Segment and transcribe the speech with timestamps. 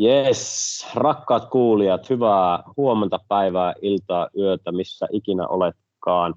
[0.00, 6.34] Yes, rakkaat kuulijat, hyvää huomenta, päivää, iltaa, yötä, missä ikinä oletkaan.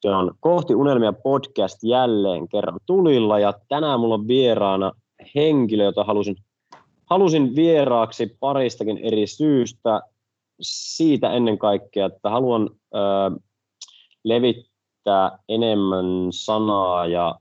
[0.00, 4.92] Se on Kohti unelmia podcast jälleen kerran tulilla ja tänään mulla on vieraana
[5.34, 6.36] henkilö, jota halusin,
[7.10, 10.00] halusin vieraaksi paristakin eri syystä.
[10.60, 13.38] Siitä ennen kaikkea, että haluan äh,
[14.24, 17.34] levittää enemmän sanaa ja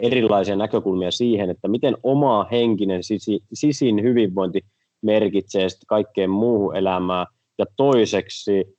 [0.00, 3.00] erilaisia näkökulmia siihen, että miten oma henkinen
[3.52, 4.60] sisin hyvinvointi
[5.02, 7.26] merkitsee sitten kaikkeen muuhun elämään.
[7.58, 8.78] Ja toiseksi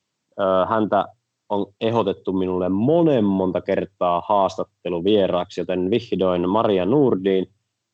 [0.70, 1.06] häntä
[1.50, 7.46] on ehdotettu minulle monen monta kertaa haastattelu vieraaksi, joten vihdoin Maria Nurdin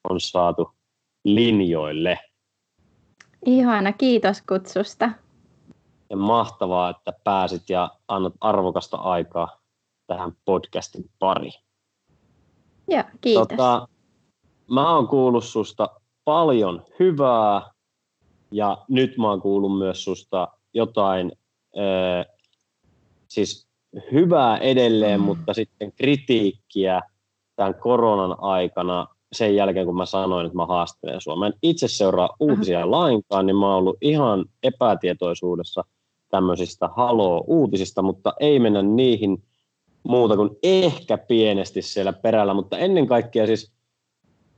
[0.10, 0.71] on saatu
[1.23, 2.20] linjoille.
[3.46, 5.10] Ihana, kiitos kutsusta.
[6.10, 9.60] Ja mahtavaa, että pääsit ja annat arvokasta aikaa
[10.07, 11.65] tähän podcastin pariin.
[12.88, 13.48] Joo, kiitos.
[13.48, 13.88] Tota,
[14.71, 15.89] mä oon kuullut susta
[16.23, 17.62] paljon hyvää
[18.52, 21.31] ja nyt mä oon kuullut myös susta jotain
[21.77, 22.35] äh,
[23.27, 23.68] siis
[24.12, 25.26] hyvää edelleen, mm.
[25.26, 27.01] mutta sitten kritiikkiä
[27.55, 31.35] tämän koronan aikana sen jälkeen, kun mä sanoin, että mä haastelen sua.
[31.35, 32.91] Mä en itse seuraa uutisia uh-huh.
[32.91, 35.84] lainkaan, niin mä oon ollut ihan epätietoisuudessa
[36.29, 39.43] tämmöisistä haloo-uutisista, mutta ei mennä niihin
[40.05, 43.73] muuta kuin ehkä pienesti siellä perällä, mutta ennen kaikkea siis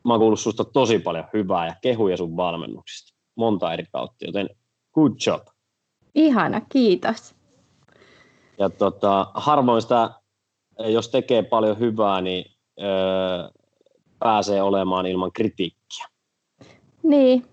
[0.06, 3.18] mä oon kuullut susta tosi paljon hyvää ja kehuja sun valmennuksista.
[3.36, 4.50] Monta eri kautta, joten
[4.94, 5.48] good job.
[6.16, 7.36] Ihana, kiitos.
[8.58, 10.10] Ja tota, harvoin sitä,
[10.80, 12.46] jos tekee paljon hyvää, niin
[12.82, 13.50] öö,
[14.20, 16.06] pääsee olemaan ilman kritiikkiä.
[17.04, 17.46] Niin,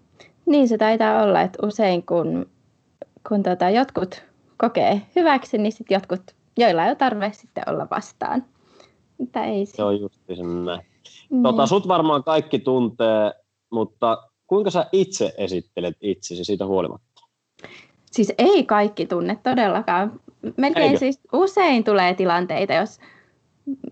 [0.46, 2.50] niin se taitaa olla, että usein kun,
[3.28, 4.22] kun tota, jotkut
[4.56, 8.44] kokee hyväksi, niin sitten jotkut joilla ei ole tarve sitten olla vastaan.
[9.18, 9.82] Mutta ei se.
[9.84, 10.20] on just
[10.64, 10.80] näin.
[11.30, 11.42] Niin.
[11.42, 13.32] Tota, sut varmaan kaikki tuntee,
[13.70, 17.22] mutta kuinka sä itse esittelet itsesi siitä huolimatta?
[18.12, 20.20] Siis ei kaikki tunne todellakaan.
[20.56, 20.98] Melkein Eikö?
[20.98, 23.00] siis usein tulee tilanteita, jos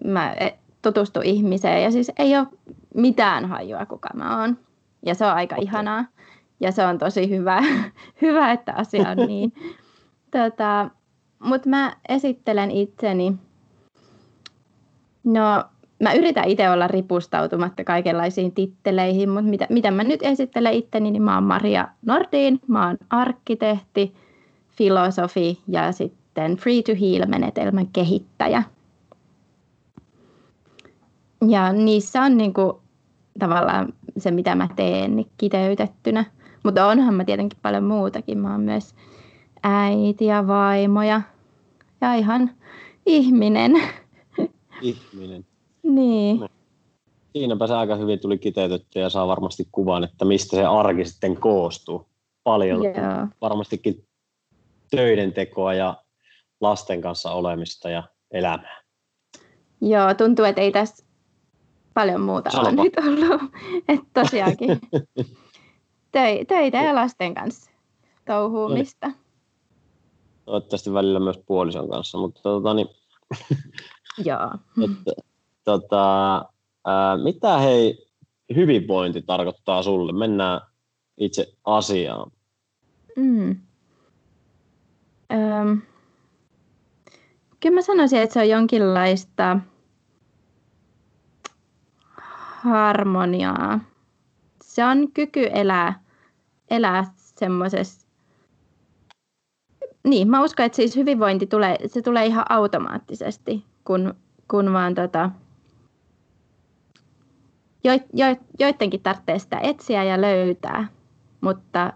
[0.05, 0.51] mä e,
[0.83, 2.47] tutustun ihmiseen ja siis ei ole
[2.95, 4.59] mitään hajua, kuka mä oon.
[5.07, 5.65] Ja se on aika okay.
[5.65, 6.05] ihanaa.
[6.61, 7.63] Ja se on tosi hyvä,
[8.23, 9.53] hyvä että asia on niin.
[10.31, 10.91] tota,
[11.43, 13.35] mutta mä esittelen itseni.
[15.25, 15.65] No,
[16.03, 21.23] mä yritän itse olla ripustautumatta kaikenlaisiin titteleihin, mutta mitä, mitä mä nyt esittelen itteni, niin
[21.23, 24.15] mä oon Maria Nordin, mä oon arkkitehti,
[24.69, 28.63] filosofi ja sitten Free to Heal-menetelmän kehittäjä.
[31.49, 32.83] Ja niissä on niinku
[33.39, 36.25] tavallaan se, mitä mä teen, niin kiteytettynä.
[36.63, 38.39] Mutta onhan mä tietenkin paljon muutakin.
[38.39, 38.95] Mä oon myös
[39.63, 41.21] äiti ja vaimo ja
[42.03, 42.51] ja ihan
[43.07, 43.73] ihminen.
[44.81, 45.47] Ihminen.
[45.83, 46.41] niin.
[46.41, 46.49] No.
[47.33, 51.37] Siinäpä se aika hyvin tuli kiteytetty ja saa varmasti kuvan, että mistä se arki sitten
[51.37, 52.07] koostuu.
[52.45, 52.95] Paljon Joo.
[53.41, 54.05] varmastikin
[54.91, 55.97] töiden tekoa ja
[56.61, 58.83] lasten kanssa olemista ja elämää.
[59.81, 61.07] Joo, tuntuu, että ei tässä
[61.95, 62.71] paljon muuta Sanopa.
[62.71, 63.43] ole nyt ollut.
[63.89, 64.81] Että tosiaankin
[66.49, 67.71] töitä ja lasten kanssa
[68.27, 69.11] touhuumista.
[70.45, 72.89] Toivottavasti välillä myös puolison kanssa, mutta tota, niin,
[74.25, 74.51] Joo.
[74.85, 75.23] että,
[75.65, 76.35] tota,
[76.87, 78.07] ää, mitä hei
[78.55, 80.13] hyvinvointi tarkoittaa sulle?
[80.13, 80.61] Mennään
[81.17, 82.31] itse asiaan.
[83.17, 83.51] Mm.
[85.33, 85.83] Öm.
[87.61, 89.59] Kyllä mä sanoisin, että se on jonkinlaista
[92.63, 93.81] harmoniaa.
[94.65, 96.05] Se on kyky elää,
[96.71, 98.02] elää semmoisessa
[100.05, 104.15] niin, mä uskon, että siis hyvinvointi tulee, se tulee ihan automaattisesti, kun,
[104.51, 105.31] kun vaan tota,
[107.85, 108.27] jo, jo,
[108.59, 110.89] joidenkin tarvitsee sitä etsiä ja löytää,
[111.41, 111.93] mutta,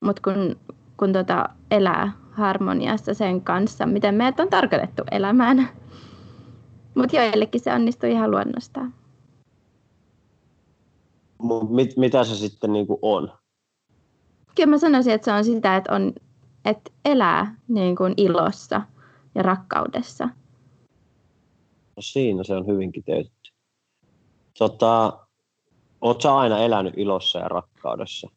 [0.00, 0.56] mutta kun,
[0.96, 5.68] kun tota elää harmoniassa sen kanssa, miten meidät on tarkoitettu elämään.
[6.94, 8.94] Mutta joillekin se onnistuu ihan luonnostaan.
[11.68, 13.32] Mit, mitä se sitten niinku on?
[14.54, 16.12] Kyllä mä sanoisin, että se on sitä, että on
[16.68, 18.82] että elää niin kuin ilossa
[19.34, 20.24] ja rakkaudessa.
[21.96, 23.52] No siinä se on hyvinkin tehty.
[24.58, 25.18] Tota,
[26.00, 28.28] Oletko aina elänyt ilossa ja rakkaudessa?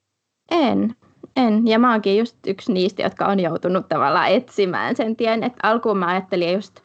[0.51, 0.95] En,
[1.35, 1.67] en.
[1.67, 5.43] Ja mä oonkin just yksi niistä, jotka on joutunut tavallaan etsimään sen tien.
[5.43, 6.79] Että alkuun mä ajattelin just,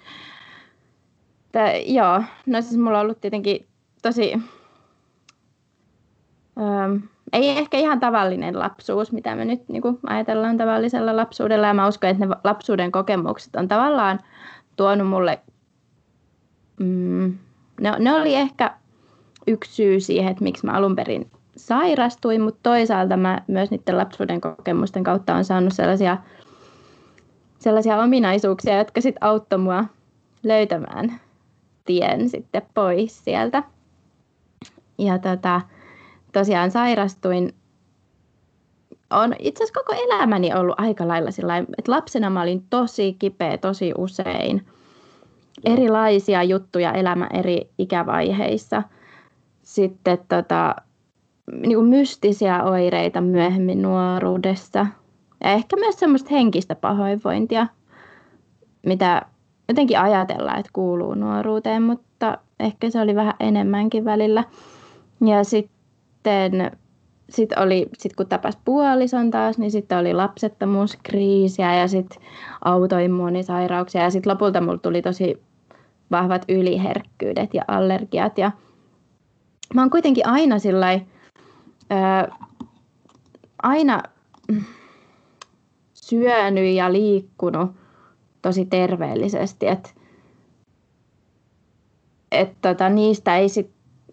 [1.46, 3.66] että joo, no siis mulla on ollut tietenkin
[4.02, 4.32] tosi
[7.32, 11.66] ei ehkä ihan tavallinen lapsuus, mitä me nyt niin kuin ajatellaan tavallisella lapsuudella.
[11.66, 14.20] Ja mä uskon, että ne lapsuuden kokemukset on tavallaan
[14.76, 15.40] tuonut mulle,
[16.80, 17.34] mm,
[17.80, 18.76] ne, ne oli ehkä
[19.46, 24.40] yksi syy siihen, että miksi mä alun perin sairastuin, mutta toisaalta mä myös niiden lapsuuden
[24.40, 26.16] kokemusten kautta on saanut sellaisia,
[27.58, 29.84] sellaisia ominaisuuksia, jotka sitten auttoi mua
[30.42, 31.20] löytämään
[31.84, 33.62] tien sitten pois sieltä.
[34.98, 35.60] Ja tota,
[36.38, 37.54] tosiaan sairastuin
[39.10, 43.58] on itse asiassa koko elämäni ollut aika lailla sillä että lapsena mä olin tosi kipeä
[43.58, 44.66] tosi usein.
[45.64, 48.82] Erilaisia juttuja elämä eri ikävaiheissa.
[49.62, 50.76] Sitten tota,
[51.52, 54.86] niin kuin mystisiä oireita myöhemmin nuoruudessa.
[55.44, 57.66] Ja ehkä myös semmoista henkistä pahoinvointia,
[58.86, 59.22] mitä
[59.68, 64.44] jotenkin ajatellaan, että kuuluu nuoruuteen, mutta ehkä se oli vähän enemmänkin välillä.
[65.26, 65.75] Ja sitten
[67.30, 72.22] sit oli, sit kun tapas puolison taas, niin sitten oli lapsettomuuskriisiä ja sitten
[72.64, 75.42] autoimmuunisairauksia ja sitten lopulta mulla tuli tosi
[76.10, 78.38] vahvat yliherkkyydet ja allergiat.
[78.38, 78.52] Ja
[79.74, 81.00] mä oon kuitenkin aina sillai,
[83.62, 84.02] aina
[85.94, 87.70] syönyt ja liikkunut
[88.42, 89.90] tosi terveellisesti, että
[92.32, 93.70] et tota, niistä ei sit,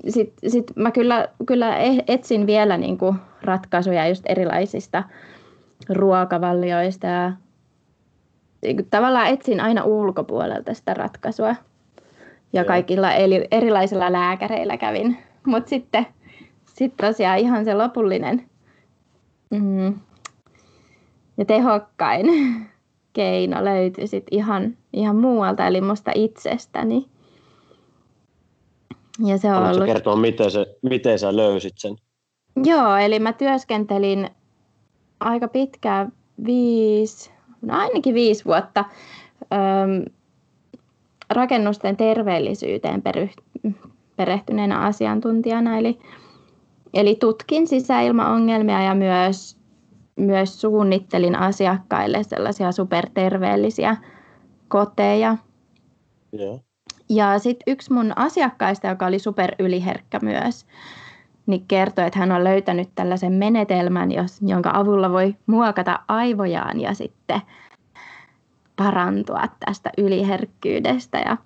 [0.10, 5.04] sit, sit mä kyllä, kyllä e-, etsin vielä niinku ratkaisuja just erilaisista
[5.90, 7.32] ruokavallioista ja
[8.62, 11.56] niinku tavallaan etsin aina ulkopuolelta sitä ratkaisua.
[12.54, 13.12] Ja kaikilla
[13.52, 15.18] erilaisilla lääkäreillä kävin.
[15.46, 16.06] Mutta sitten
[16.66, 18.46] sit tosiaan ihan se lopullinen
[19.50, 20.00] mm,
[21.38, 22.26] ja tehokkain
[23.14, 27.13] keino löytyi sit ihan, ihan muualta, eli musta itsestäni.
[29.20, 29.94] Ja se on Haluatko ollut...
[29.94, 31.96] kertoa, miten, se, miten sä löysit sen?
[32.64, 34.30] Joo, eli mä työskentelin
[35.20, 36.14] aika pitkään,
[36.46, 37.32] viisi,
[37.62, 38.86] no ainakin viisi vuotta
[39.42, 40.06] öm,
[41.30, 43.30] rakennusten terveellisyyteen pery,
[44.16, 45.78] perehtyneenä asiantuntijana.
[45.78, 46.00] Eli,
[46.94, 49.64] eli tutkin sisäilmaongelmia ja myös
[50.16, 53.98] myös suunnittelin asiakkaille sellaisia superterveellisiä
[54.68, 55.38] koteja.
[56.40, 56.60] Yeah.
[57.16, 60.66] Ja sitten yksi mun asiakkaista, joka oli superyliherkkä myös,
[61.46, 66.94] niin kertoi, että hän on löytänyt tällaisen menetelmän, jos, jonka avulla voi muokata aivojaan ja
[66.94, 67.42] sitten
[68.76, 71.18] parantua tästä yliherkkyydestä.
[71.18, 71.38] Ja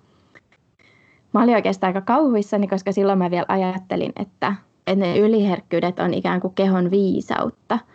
[1.32, 4.54] mä olin oikeastaan aika kauhuissani, koska silloin mä vielä ajattelin, että,
[4.86, 7.78] että ne yliherkkyydet on ikään kuin kehon viisautta–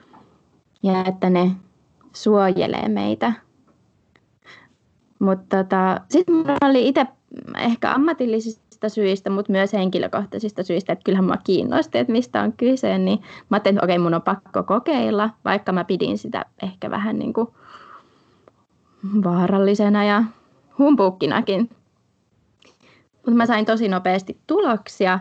[0.83, 1.51] ja että ne
[2.13, 3.33] suojelee meitä.
[5.19, 7.05] Mutta tota, sitten minulla oli itse
[7.57, 12.97] ehkä ammatillisista syistä, mutta myös henkilökohtaisista syistä, että kyllähän minua kiinnosti, että mistä on kyse,
[12.97, 17.19] niin mä ajattelin, että okei, mun on pakko kokeilla, vaikka mä pidin sitä ehkä vähän
[17.19, 17.47] niin kuin
[19.23, 20.23] vaarallisena ja
[20.79, 21.69] humpuukkinakin.
[23.15, 25.19] Mutta mä sain tosi nopeasti tuloksia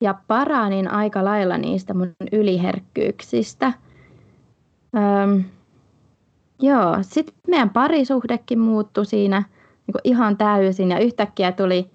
[0.00, 3.72] ja paranin aika lailla niistä mun yliherkkyyksistä–
[4.96, 5.44] Öm,
[6.62, 9.42] joo, sitten meidän parisuhdekin muuttui siinä
[9.94, 11.90] niin ihan täysin ja yhtäkkiä tuli,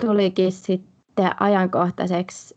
[0.00, 2.56] tulikin sitten ajankohtaiseksi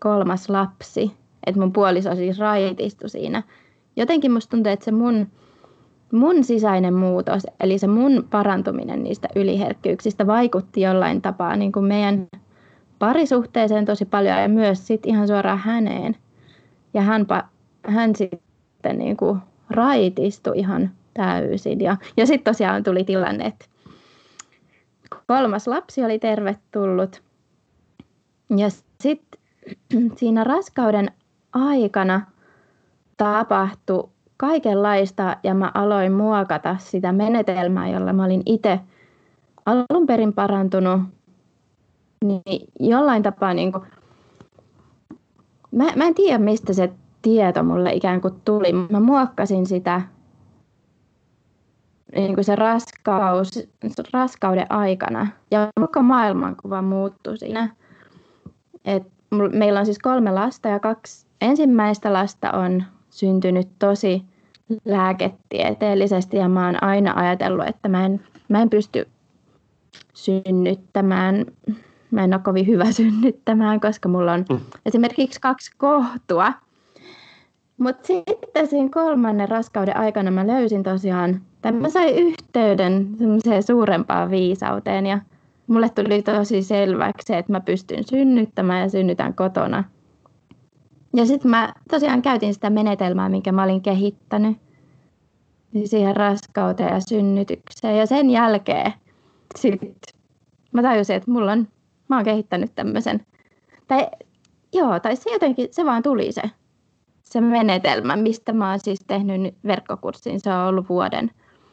[0.00, 1.12] kolmas lapsi.
[1.46, 3.42] Että mun puoliso siis raitistui siinä.
[3.96, 5.26] Jotenkin musta tuntuu, että se mun,
[6.12, 12.26] mun sisäinen muutos, eli se mun parantuminen niistä yliherkkyyksistä vaikutti jollain tapaa niin kuin meidän
[12.98, 16.16] parisuhteeseen tosi paljon ja myös sit ihan suoraan häneen.
[16.94, 17.26] Ja hän,
[17.86, 19.38] hän sitten niin kuin
[19.70, 21.80] raitistui ihan täysin.
[21.80, 23.66] Ja, ja sitten tosiaan tuli tilanne, että
[25.26, 27.22] kolmas lapsi oli tervetullut.
[28.56, 29.40] Ja sitten
[30.18, 31.10] siinä raskauden
[31.52, 32.20] aikana
[33.16, 38.80] tapahtui kaikenlaista ja mä aloin muokata sitä menetelmää, jolla mä olin itse
[39.66, 41.00] alun perin parantunut.
[42.24, 43.84] Niin jollain tapaa niin kuin,
[45.70, 48.72] mä, mä en tiedä mistä se tieto mulle ikään kuin tuli.
[48.72, 50.02] Mä muokkasin sitä
[52.14, 53.68] niin kuin se raskaus,
[54.12, 57.68] raskauden aikana ja koko maailmankuva muuttui siinä.
[58.84, 59.02] Et
[59.52, 64.22] meillä on siis kolme lasta ja kaksi ensimmäistä lasta on syntynyt tosi
[64.84, 69.08] lääketieteellisesti ja mä oon aina ajatellut, että mä en, mä en pysty
[70.14, 71.46] synnyttämään,
[72.10, 74.60] mä en ole kovin hyvä synnyttämään, koska mulla on mm.
[74.86, 76.52] esimerkiksi kaksi kohtua,
[77.78, 84.30] mutta sitten siinä kolmannen raskauden aikana mä löysin tosiaan, tai mä sain yhteyden semmoiseen suurempaan
[84.30, 85.18] viisauteen ja
[85.66, 89.84] mulle tuli tosi selväksi että mä pystyn synnyttämään ja synnytän kotona.
[91.16, 94.56] Ja sitten mä tosiaan käytin sitä menetelmää, minkä mä olin kehittänyt
[95.84, 97.98] siihen raskauteen ja synnytykseen.
[97.98, 98.92] Ja sen jälkeen
[99.56, 99.94] sitten
[100.72, 101.68] mä tajusin, että mulla on,
[102.08, 103.26] mä oon kehittänyt tämmöisen,
[103.88, 104.06] tai
[104.72, 106.42] joo, tai se jotenkin, se vaan tuli se,
[107.32, 110.40] se menetelmä, mistä mä oon siis tehnyt nyt verkkokurssin.
[110.40, 111.30] Se on ollut vuoden,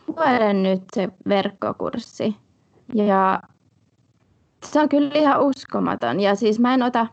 [0.08, 2.36] vuoden nyt se verkkokurssi.
[2.94, 3.42] Ja
[4.66, 6.20] se on kyllä ihan uskomaton.
[6.20, 7.08] Ja siis mä en ota,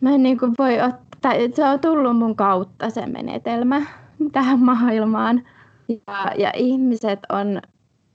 [0.00, 3.82] mä en niin voi ottaa, se on tullut mun kautta se menetelmä
[4.32, 5.42] tähän maailmaan.
[5.88, 7.60] Ja, ja ihmiset on,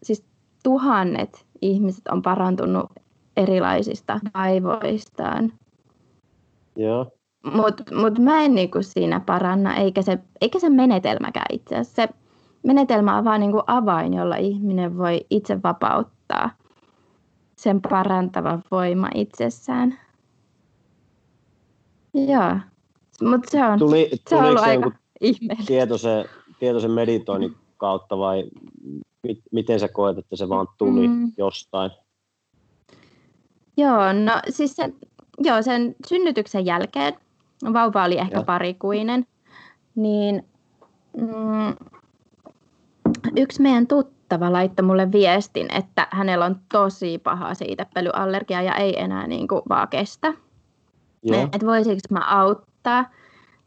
[0.03, 0.25] siis
[0.63, 2.91] tuhannet ihmiset on parantunut
[3.37, 5.53] erilaisista vaivoistaan.
[6.75, 7.11] Joo.
[7.43, 11.95] Mutta mut mä en niinku siinä paranna, eikä se, eikä se menetelmäkään itse asiassa.
[11.95, 12.09] Se
[12.63, 16.49] menetelmä on vaan niinku avain, jolla ihminen voi itse vapauttaa
[17.55, 19.99] sen parantava voima itsessään.
[22.13, 22.55] Joo,
[23.21, 25.67] mutta se on, Tuli, se on ollut se aika ihmeellistä.
[25.67, 26.25] Tietoisen,
[26.59, 28.43] tietoisen meditoinnin kautta vai
[29.23, 31.31] mit, miten sä koet, että se vaan tuli mm.
[31.37, 31.91] jostain?
[33.77, 34.93] Joo, no siis se,
[35.39, 37.13] joo, sen synnytyksen jälkeen,
[37.73, 38.43] vauva oli ehkä ja.
[38.43, 39.25] parikuinen,
[39.95, 40.45] niin
[41.17, 41.75] mm,
[43.37, 49.27] yksi meidän tuttu laittoi mulle viestin, että hänellä on tosi paha siitepölyallergia ja ei enää
[49.27, 50.33] niin kuin vaan kestä.
[51.43, 53.09] Että voisinko mä auttaa.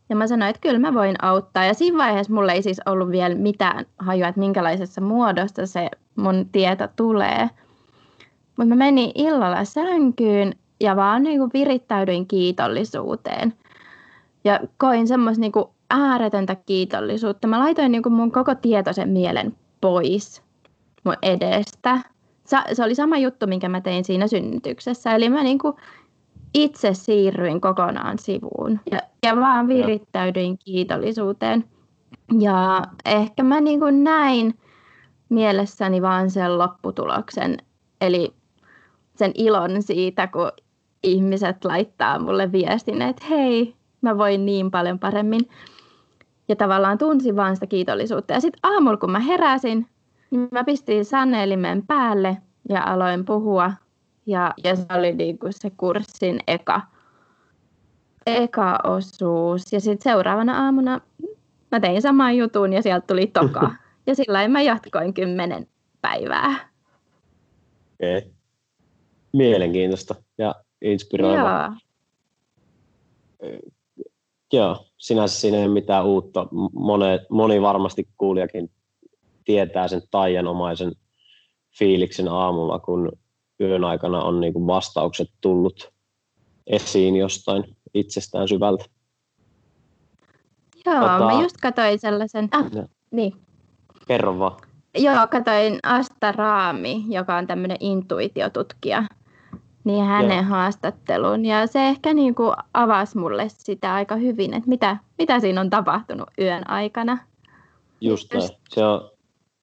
[0.08, 1.64] Ja mä sanoin, että kyllä mä voin auttaa.
[1.64, 6.48] Ja siinä vaiheessa mulla ei siis ollut vielä mitään hajua, että minkälaisessa muodossa se mun
[6.52, 7.50] tieto tulee.
[8.56, 13.54] Mutta mä menin illalla sänkyyn ja vaan niin kuin virittäydyin kiitollisuuteen.
[14.44, 15.52] Ja koin semmoista niin
[15.90, 17.48] ääretöntä kiitollisuutta.
[17.48, 20.42] Mä laitoin niin kuin mun koko tietoisen mielen pois
[21.04, 22.00] mun edestä.
[22.72, 25.14] Se oli sama juttu, minkä mä tein siinä synnytyksessä.
[25.14, 25.74] Eli mä niin kuin
[26.54, 31.64] itse siirryin kokonaan sivuun ja, ja vaan virittäydyin kiitollisuuteen.
[32.40, 34.58] Ja ehkä mä niin kuin näin
[35.28, 37.58] mielessäni vaan sen lopputuloksen,
[38.00, 38.34] eli
[39.16, 40.52] sen ilon siitä, kun
[41.02, 43.74] ihmiset laittaa mulle viestin, että hei,
[44.04, 45.40] mä voin niin paljon paremmin.
[46.48, 48.32] Ja tavallaan tunsin vaan sitä kiitollisuutta.
[48.32, 49.86] Ja sitten aamulla, kun mä heräsin,
[50.30, 52.36] niin mä pistin sanelimen päälle
[52.68, 53.72] ja aloin puhua.
[54.26, 56.80] Ja, ja se oli niinku se kurssin eka,
[58.26, 59.72] eka osuus.
[59.72, 61.00] Ja sitten seuraavana aamuna
[61.72, 63.70] mä tein saman jutun ja sieltä tuli toka.
[64.06, 65.66] Ja sillä mä jatkoin kymmenen
[66.00, 66.68] päivää.
[67.94, 68.18] Okei.
[68.18, 68.30] Okay.
[69.32, 71.76] Mielenkiintoista ja inspiroivaa.
[73.42, 73.58] Joo.
[74.54, 76.46] Joo, sinänsä siinä ei ole mitään uutta.
[76.72, 78.70] Mone, moni varmasti kuulijakin
[79.44, 80.92] tietää sen taianomaisen
[81.78, 83.12] fiiliksen aamulla, kun
[83.60, 85.92] yön aikana on niin kuin vastaukset tullut
[86.66, 88.84] esiin jostain itsestään syvältä.
[90.86, 91.24] Joo, tota...
[91.24, 92.48] mä just katsoin sellaisen...
[92.52, 92.66] Ah,
[93.10, 93.32] niin.
[94.08, 94.60] Kerro vaan.
[94.98, 99.04] Joo, katsoin Asta Raami, joka on tämmöinen intuitiotutkija,
[99.84, 100.44] niin hänen Joo.
[100.44, 101.44] haastattelun.
[101.44, 105.70] Ja se ehkä niin kuin avasi mulle sitä aika hyvin, että mitä, mitä siinä on
[105.70, 107.18] tapahtunut yön aikana.
[108.00, 108.54] Just, Just.
[108.68, 109.10] Se, on,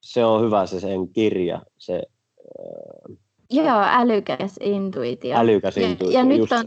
[0.00, 2.02] se on hyvä se sen kirja, se
[3.50, 5.36] Joo, älykäs intuitio.
[5.36, 6.64] Älykäs intuitio, ja, ja nyt on,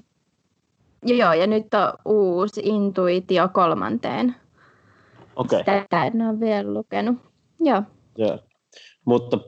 [1.06, 4.36] Joo, ja nyt on uusi intuitio kolmanteen.
[5.36, 5.62] Okei.
[5.62, 5.82] Okay.
[5.82, 7.18] Tätä en ole vielä lukenut.
[7.60, 7.84] Joo.
[8.18, 8.40] Joo.
[9.06, 9.40] Mutta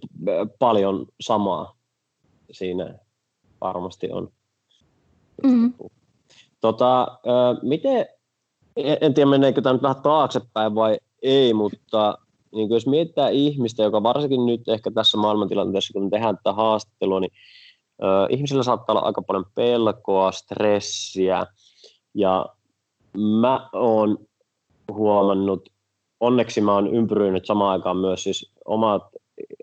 [0.60, 1.78] paljon samaa
[2.52, 3.00] siinä
[3.62, 4.30] varmasti on.
[5.44, 5.74] Mm.
[6.62, 7.08] Tota,
[7.62, 8.06] miten,
[8.76, 12.18] en tiedä meneekö tämä nyt vähän taaksepäin vai ei, mutta
[12.56, 17.32] niin jos mietitään ihmistä, joka varsinkin nyt ehkä tässä maailmantilanteessa, kun tehdään tätä haastattelua, niin
[18.04, 21.46] ö, ihmisillä saattaa olla aika paljon pelkoa, stressiä,
[22.14, 22.46] ja
[23.18, 24.18] mä oon
[24.92, 25.70] huomannut,
[26.20, 29.04] onneksi mä oon ympyröinyt samaan aikaan myös siis omat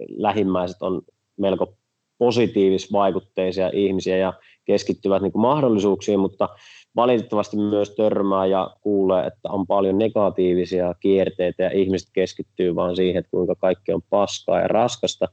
[0.09, 1.03] lähimmäiset on
[1.37, 1.75] melko
[2.19, 4.33] positiivisvaikutteisia ihmisiä ja
[4.65, 6.49] keskittyvät niin kuin mahdollisuuksiin, mutta
[6.97, 13.19] valitettavasti myös törmää ja kuulee, että on paljon negatiivisia kierteitä ja ihmiset keskittyy vaan siihen,
[13.21, 15.29] että kuinka kaikki on paskaa ja raskasta.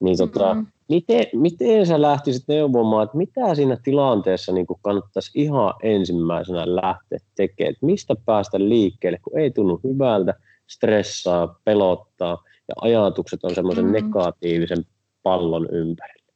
[0.00, 0.66] Niin tota, mm-hmm.
[0.88, 7.72] miten, miten sä lähtisit neuvomaan, että mitä siinä tilanteessa niin kannattaisi ihan ensimmäisenä lähteä tekemään,
[7.72, 10.34] että mistä päästä liikkeelle, kun ei tunnu hyvältä,
[10.66, 14.06] stressaa, pelottaa ja ajatukset on semmoisen mm-hmm.
[14.06, 14.84] negatiivisen
[15.26, 16.32] pallon ympärillä?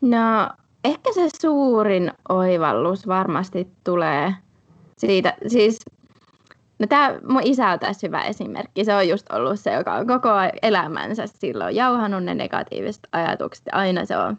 [0.00, 0.50] No
[0.84, 4.34] ehkä se suurin oivallus varmasti tulee
[4.98, 5.78] siitä, siis
[6.78, 8.84] No tämä mun isä on tässä hyvä esimerkki.
[8.84, 10.28] Se on just ollut se, joka on koko
[10.62, 13.64] elämänsä silloin jauhannut ne negatiiviset ajatukset.
[13.72, 14.38] Aina se on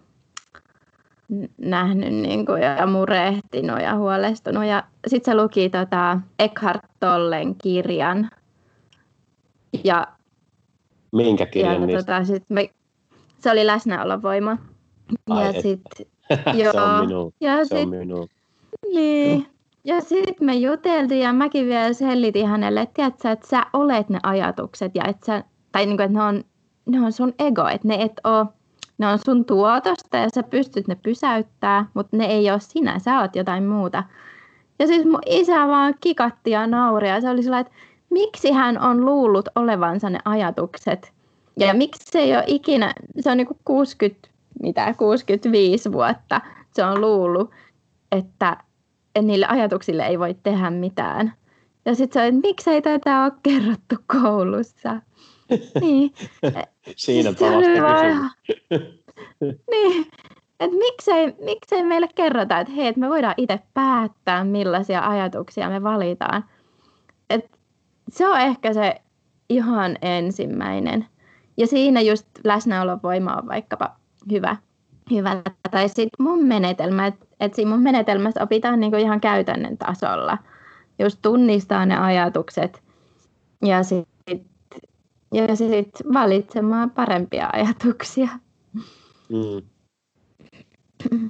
[1.57, 4.65] nähnyt niin kuin, ja murehtinut ja huolestunut.
[4.65, 8.29] Ja sitten se luki tota Eckhart Tollen kirjan.
[9.83, 10.07] Ja,
[11.11, 12.69] Minkä kirjan ja, tota, sit me,
[13.39, 14.57] se oli läsnäolovoima.
[15.29, 16.05] Ai ja sitten
[16.63, 16.73] Joo.
[16.73, 17.33] se on minun.
[17.41, 18.27] Ja se sit, on minun.
[18.93, 19.47] Niin.
[19.83, 24.19] Ja sitten me juteltiin ja mäkin vielä selitin hänelle, että tiedätkö, että sä olet ne
[24.23, 26.43] ajatukset ja että sä, tai niin kuin, että ne on,
[26.85, 28.45] ne on sun ego, että ne et ole,
[28.97, 33.19] ne on sun tuotosta ja sä pystyt ne pysäyttää, mutta ne ei ole sinä, sä
[33.19, 34.03] oot jotain muuta.
[34.79, 38.81] Ja siis mun isä vaan kikatti ja nauri ja se oli sellainen, että miksi hän
[38.81, 41.13] on luullut olevansa ne ajatukset.
[41.59, 44.29] Ja miksi se ei ole ikinä, se on niinku 60,
[44.61, 46.41] mitä, 65 vuotta
[46.75, 47.51] se on luullut,
[48.11, 48.57] että
[49.21, 51.33] niille ajatuksille ei voi tehdä mitään.
[51.85, 55.01] Ja sitten se on, että miksei tätä ole kerrottu koulussa.
[55.81, 56.13] niin.
[56.95, 57.71] Siinä palasta
[59.71, 60.05] Niin,
[60.59, 65.83] että miksei, miksei meille kerrota, että hei, että me voidaan itse päättää, millaisia ajatuksia me
[65.83, 66.45] valitaan.
[67.29, 67.45] Et
[68.09, 68.95] se on ehkä se
[69.49, 71.05] ihan ensimmäinen.
[71.57, 73.95] Ja siinä just läsnäolon voima on vaikkapa
[74.31, 74.57] hyvä.
[75.11, 75.41] hyvä.
[75.71, 80.37] Tai sitten mun menetelmä, että et siinä mun menetelmässä opitaan niinku ihan käytännön tasolla.
[80.99, 82.83] Just tunnistaa ne ajatukset
[83.61, 84.45] ja sitten
[85.33, 88.29] ja sit valitsemaan parempia ajatuksia.
[89.29, 89.69] Mm.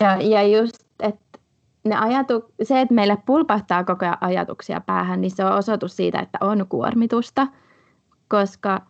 [0.00, 1.38] Ja, ja just, että
[1.84, 6.20] ne ajatu, se, että meille pulpahtaa koko ajan ajatuksia päähän, niin se on osoitus siitä,
[6.20, 7.46] että on kuormitusta,
[8.28, 8.80] koska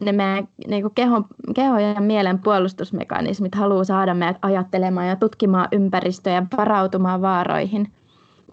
[0.00, 1.24] ne meidän niin kuin kehon,
[1.54, 7.92] kehon ja mielen puolustusmekanismit haluaa saada meidät ajattelemaan ja tutkimaan ympäristöä ja varautumaan vaaroihin.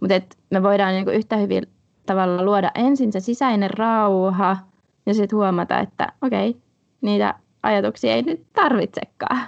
[0.01, 1.63] Mutta me voidaan niin kuin yhtä hyvin
[2.05, 4.57] tavalla luoda ensin se sisäinen rauha
[5.05, 6.57] ja sitten huomata, että okei,
[7.01, 9.47] niitä ajatuksia ei nyt tarvitsekaan.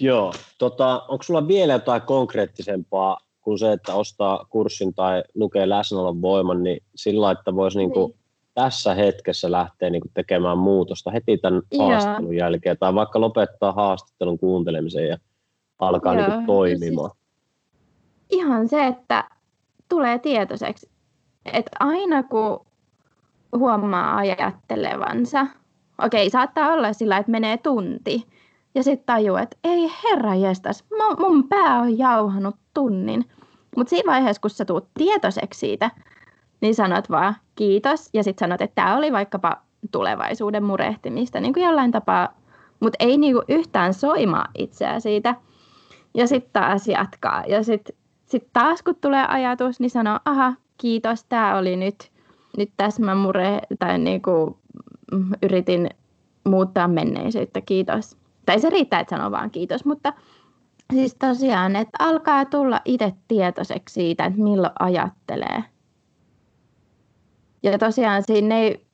[0.00, 6.22] Joo, tota, onko sulla vielä jotain konkreettisempaa kuin se, että ostaa kurssin tai lukee läsnäolon
[6.22, 7.88] voiman, niin sillä että voisi niin.
[7.88, 8.16] Niinku
[8.54, 11.88] tässä hetkessä lähteä niinku tekemään muutosta heti tämän Joo.
[11.88, 15.18] haastattelun jälkeen, tai vaikka lopettaa haastattelun kuuntelemisen ja
[15.78, 16.28] alkaa Joo.
[16.28, 17.10] niinku toimimaan.
[17.10, 19.24] Siis ihan se, että
[19.88, 20.90] tulee tietoiseksi,
[21.44, 22.66] että aina kun
[23.58, 25.46] huomaa ajattelevansa,
[26.04, 28.26] okei, saattaa olla sillä, että menee tunti,
[28.74, 30.84] ja sitten tajuu, että ei herra jestas,
[31.18, 33.24] mun pää on jauhanut tunnin.
[33.78, 35.90] Mutta siinä vaiheessa, kun sä tuut tietoiseksi siitä,
[36.60, 39.56] niin sanot vaan kiitos ja sitten sanot, että tämä oli vaikkapa
[39.92, 42.28] tulevaisuuden murehtimista niin kuin jollain tapaa,
[42.80, 45.34] mutta ei niin kuin yhtään soimaa itseä siitä.
[46.14, 47.44] Ja sitten taas jatkaa.
[47.46, 52.12] Ja sitten sit taas kun tulee ajatus, niin sanoo, aha, kiitos, tämä oli nyt,
[52.56, 54.56] nyt tässä mä mure, tai niin kuin
[55.42, 55.90] yritin
[56.44, 58.16] muuttaa menneisyyttä, kiitos.
[58.46, 60.12] Tai se riittää, että sanoo vaan kiitos, mutta
[60.94, 65.64] Siis tosiaan, että alkaa tulla itse tietoiseksi siitä, että milloin ajattelee.
[67.62, 68.86] Ja tosiaan siinä ei,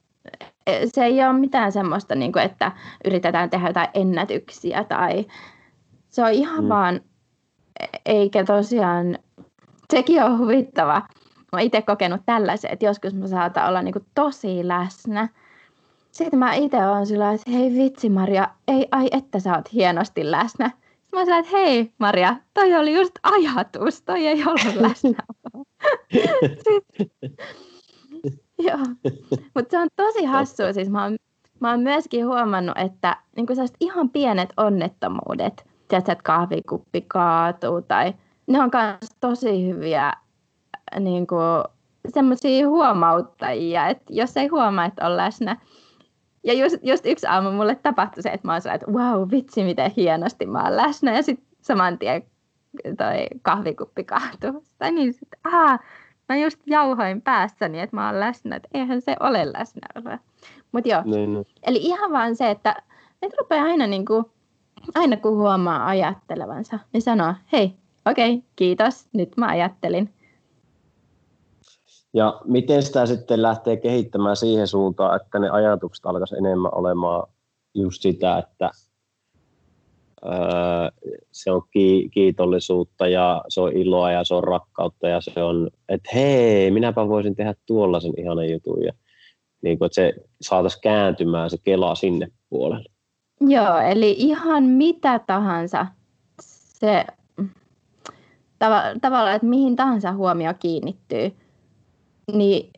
[0.87, 2.73] se ei ole mitään semmoista, niin kuin, että
[3.05, 5.27] yritetään tehdä jotain ennätyksiä tai
[6.09, 6.69] se on ihan mm.
[6.69, 7.01] vaan,
[8.07, 9.19] eikä tosiaan,
[9.91, 11.03] sekin on huvittava.
[11.53, 15.29] Mä itse kokenut tällaisen, että joskus mä saatan olla niin kuin tosi läsnä.
[16.13, 20.31] Sitten mä itse olen sillä että hei vitsi Maria, ei ai että sä oot hienosti
[20.31, 20.71] läsnä.
[21.15, 25.19] Mä sanoin, että hei Maria, toi oli just ajatus, toi ei ollut läsnä.
[28.67, 28.79] Joo,
[29.55, 30.73] mutta se on tosi hassua.
[30.73, 31.17] Siis mä oon,
[31.61, 33.47] mä oon myöskin huomannut, että niin
[33.81, 38.15] ihan pienet onnettomuudet, tiedätkö, että kahvikuppi kaatuu tai
[38.47, 40.13] ne on myös tosi hyviä
[41.01, 41.27] niin
[42.09, 45.57] semmoisia huomauttajia, että jos ei huomaa, että on läsnä,
[46.45, 49.91] ja just, just yksi aamu mulle tapahtui se, että mä oon että wow, vitsi miten
[49.97, 51.17] hienosti mä oon läsnä.
[51.17, 52.23] Ja sitten saman tien
[52.99, 54.65] toi kahvikuppi kaatuu.
[54.79, 55.81] Tai niin, että aah,
[56.29, 59.89] mä just jauhoin päässäni, että mä oon läsnä, että eihän se ole läsnä.
[60.73, 61.47] Mutta joo, niin, niin.
[61.63, 62.83] eli ihan vaan se, että
[63.23, 64.25] et rupeaa aina niin kuin,
[64.95, 67.75] aina kun huomaa ajattelevansa, niin sanoo, hei,
[68.07, 70.11] okei, okay, kiitos, nyt mä ajattelin.
[72.15, 77.29] Ja miten sitä sitten lähtee kehittämään siihen suuntaan, että ne ajatukset alkaisi enemmän olemaan
[77.75, 78.71] just sitä, että
[80.25, 81.63] öö, se on
[82.11, 87.09] kiitollisuutta ja se on iloa ja se on rakkautta ja se on, että hei, minäpä
[87.09, 88.93] voisin tehdä tuollaisen ihanan jutun ja
[89.63, 92.89] niin kuin, että se saataisiin kääntymään se kela sinne puolelle.
[93.41, 95.87] Joo, eli ihan mitä tahansa
[96.41, 97.05] se
[98.65, 101.33] tav- tavallaan, että mihin tahansa huomio kiinnittyy–
[102.33, 102.73] niin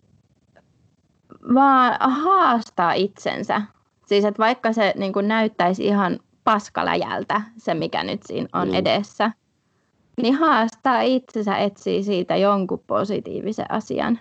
[1.54, 3.62] vaan haastaa itsensä.
[4.06, 8.74] Siis että vaikka se niin kuin näyttäisi ihan paskaläjältä, se mikä nyt siinä on mm.
[8.74, 9.30] edessä,
[10.22, 14.18] niin haastaa itsensä, etsii siitä jonkun positiivisen asian.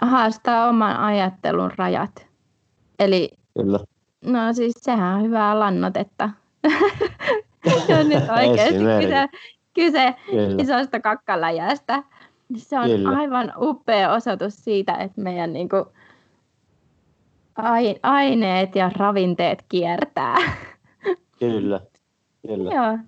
[0.00, 2.26] Haastaa oman ajattelun rajat.
[2.98, 3.30] Eli
[3.62, 3.78] Kyllä.
[4.24, 6.30] No siis sehän on hyvää lannotetta.
[8.00, 9.28] on nyt oikeasti kyse,
[9.74, 10.14] kyse
[10.58, 12.02] isosta kakkaläjästä.
[12.56, 13.08] Se on Kyllä.
[13.08, 15.84] aivan upea osoitus siitä, että meidän niin kuin,
[18.02, 20.36] aineet ja ravinteet kiertää.
[21.38, 21.80] Kyllä,
[22.46, 22.70] kyllä.
[22.74, 22.98] Joo.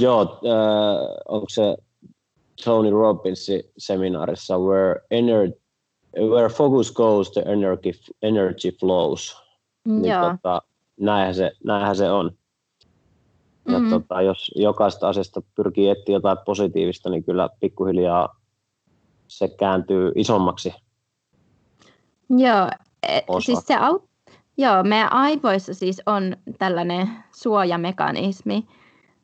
[0.00, 1.76] Joo, äh, onko se
[2.64, 5.58] Tony Robbinsin seminaarissa where, ener-
[6.30, 7.90] where focus goes, the energy,
[8.22, 9.42] energy flows.
[9.84, 10.30] Niin Joo.
[10.30, 10.62] Tota,
[11.00, 12.37] näinhän, se, näinhän se on.
[13.68, 13.90] Ja mm-hmm.
[13.90, 18.36] tota, jos jokaista asiasta pyrkii etsiä jotain positiivista, niin kyllä pikkuhiljaa
[19.28, 20.74] se kääntyy isommaksi.
[22.30, 22.68] Joo,
[23.02, 24.08] et, siis se aut-
[24.60, 28.66] Joo, meidän aivoissa siis on tällainen suojamekanismi,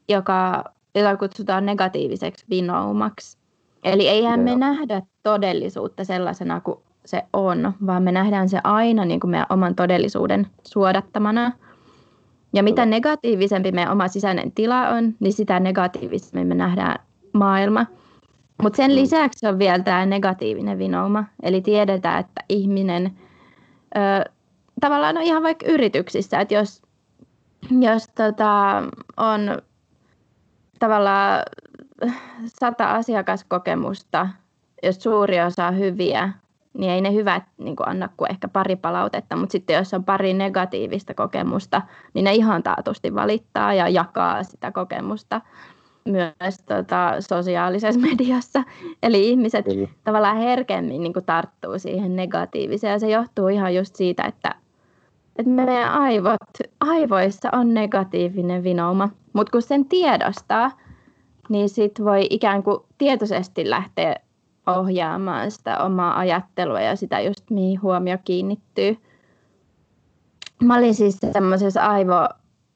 [0.09, 3.39] joka, jota kutsutaan negatiiviseksi vinoumaksi.
[3.85, 4.45] Eli eihän Joo.
[4.45, 9.47] me nähdä todellisuutta sellaisena kuin se on, vaan me nähdään se aina niin kuin meidän
[9.51, 11.53] oman todellisuuden suodattamana.
[12.55, 16.99] Ja mitä negatiivisempi meidän oma sisäinen tila on, niin sitä negatiivisemmin me nähdään
[17.33, 17.87] maailma.
[18.63, 18.95] Mutta sen mm.
[18.95, 21.25] lisäksi on vielä tämä negatiivinen vinouma.
[21.43, 23.19] Eli tiedetään, että ihminen
[23.97, 24.31] ö,
[24.81, 26.83] tavallaan on ihan vaikka yrityksissä, että jos,
[27.81, 28.83] jos tota,
[29.17, 29.41] on
[30.79, 31.43] tavallaan
[32.47, 34.29] sata asiakaskokemusta,
[34.83, 36.31] jos suuri osa on hyviä,
[36.79, 40.05] niin ei ne hyvät niin kuin anna kuin ehkä pari palautetta, mutta sitten jos on
[40.05, 41.83] pari negatiivista kokemusta,
[42.15, 45.41] niin ne ihan taatusti valittaa ja jakaa sitä kokemusta
[46.05, 48.63] myös tota, sosiaalisessa mediassa.
[49.03, 49.89] Eli ihmiset Kyllä.
[50.05, 54.55] tavallaan herkemmin niin kuin tarttuu siihen negatiiviseen ja se johtuu ihan just siitä, että,
[55.37, 56.41] että meidän aivot,
[56.81, 60.71] aivoissa on negatiivinen vinouma, mutta kun sen tiedostaa,
[61.49, 64.17] niin sitten voi ikään kuin tietoisesti lähteä
[64.67, 68.99] ohjaamaan sitä omaa ajattelua ja sitä just mihin huomio kiinnittyy.
[70.63, 72.29] Mä olin siis semmoisessa aivo,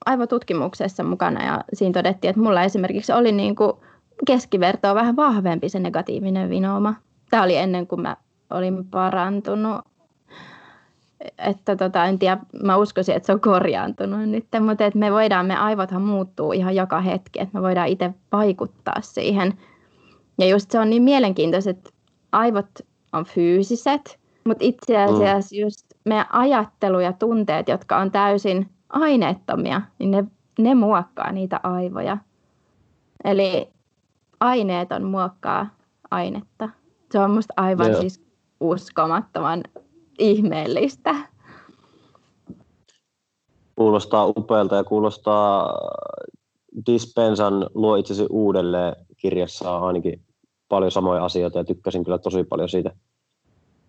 [0.06, 3.72] aivotutkimuksessa mukana ja siinä todettiin, että mulla esimerkiksi oli niin kuin
[4.26, 6.94] keskivertoa vähän vahvempi se negatiivinen vinooma.
[7.30, 8.16] Tämä oli ennen kuin mä
[8.50, 9.80] olin parantunut.
[11.38, 15.46] Että tota, en tiedä, mä uskoisin, että se on korjaantunut nyt, mutta että me voidaan,
[15.46, 19.54] me aivothan muuttuu ihan joka hetki, että me voidaan itse vaikuttaa siihen–
[20.38, 21.90] ja just se on niin mielenkiintoista, että
[22.32, 22.70] aivot
[23.12, 25.14] on fyysiset, mutta itse mm.
[25.14, 25.60] asiassa mm.
[25.60, 30.24] just meidän ajattelu ja tunteet, jotka on täysin aineettomia, niin ne,
[30.58, 32.18] ne muokkaa niitä aivoja.
[33.24, 33.68] Eli
[34.40, 35.66] aineeton muokkaa
[36.10, 36.68] ainetta.
[37.12, 38.00] Se on musta aivan yeah.
[38.00, 38.24] siis
[38.60, 39.62] uskomattoman
[40.18, 41.14] ihmeellistä.
[43.76, 45.74] Kuulostaa upealta ja kuulostaa
[46.86, 50.20] Dispensan luo itsesi uudelleen kirjassa ainakin
[50.68, 52.94] paljon samoja asioita ja tykkäsin kyllä tosi paljon siitä.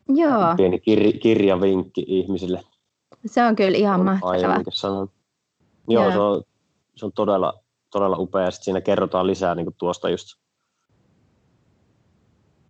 [0.08, 0.56] Joo.
[0.58, 2.64] Pieni kir- kirjavinkki ihmisille.
[3.26, 4.36] Se on kyllä ihan mahtavaa.
[4.36, 6.12] Joo, Joo.
[6.12, 6.44] Se, on,
[6.96, 7.54] se on todella,
[7.92, 8.42] todella upea.
[8.42, 10.28] Ja siinä kerrotaan lisää niin tuosta just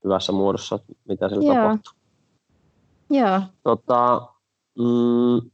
[0.03, 1.55] hyvässä muodossa, mitä siellä Joo.
[1.55, 1.93] tapahtuu.
[3.09, 3.41] Joo.
[3.63, 4.27] Tota,
[4.77, 5.51] mm,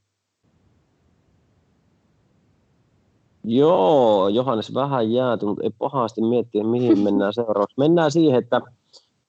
[3.47, 7.75] Joo, Johannes vähän jääty, mutta ei pahasti miettiä, mihin mennään seuraavaksi.
[7.77, 8.61] Mennään siihen, että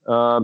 [0.08, 0.42] ää,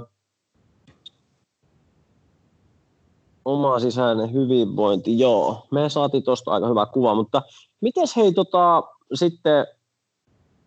[3.44, 7.42] oma sisäinen hyvinvointi, joo, me saatiin tuosta aika hyvä kuva, mutta
[7.80, 8.82] miten hei tota,
[9.14, 9.66] sitten,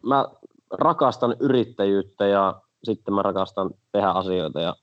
[0.06, 0.26] mä
[0.72, 4.76] rakastan yrittäjyyttä ja sitten mä rakastan tehdä asioita ja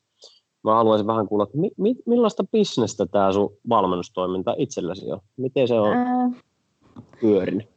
[0.64, 5.20] mä haluaisin vähän kuulla, että mi, mi, millaista bisnestä tämä sun valmennustoiminta itselläsi on?
[5.37, 5.96] Miten se on
[7.20, 7.71] pyörinyt?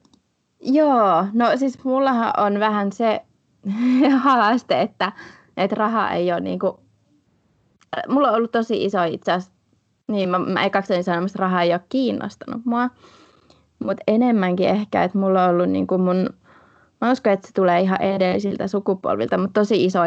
[0.65, 3.21] Joo, no siis mullahan on vähän se
[4.23, 5.12] haaste, että,
[5.58, 6.73] että raha ei ole niin kuin,
[8.08, 9.56] mulla on ollut tosi iso itse asiassa,
[10.08, 12.89] niin mä, mä ekaksi olin että raha ei ole kiinnostanut mua,
[13.80, 16.30] mutta enemmänkin ehkä, että mulla on ollut niin kuin mun,
[17.01, 19.99] mä uskon, että se tulee ihan edellisiltä sukupolvilta, mutta tosi iso,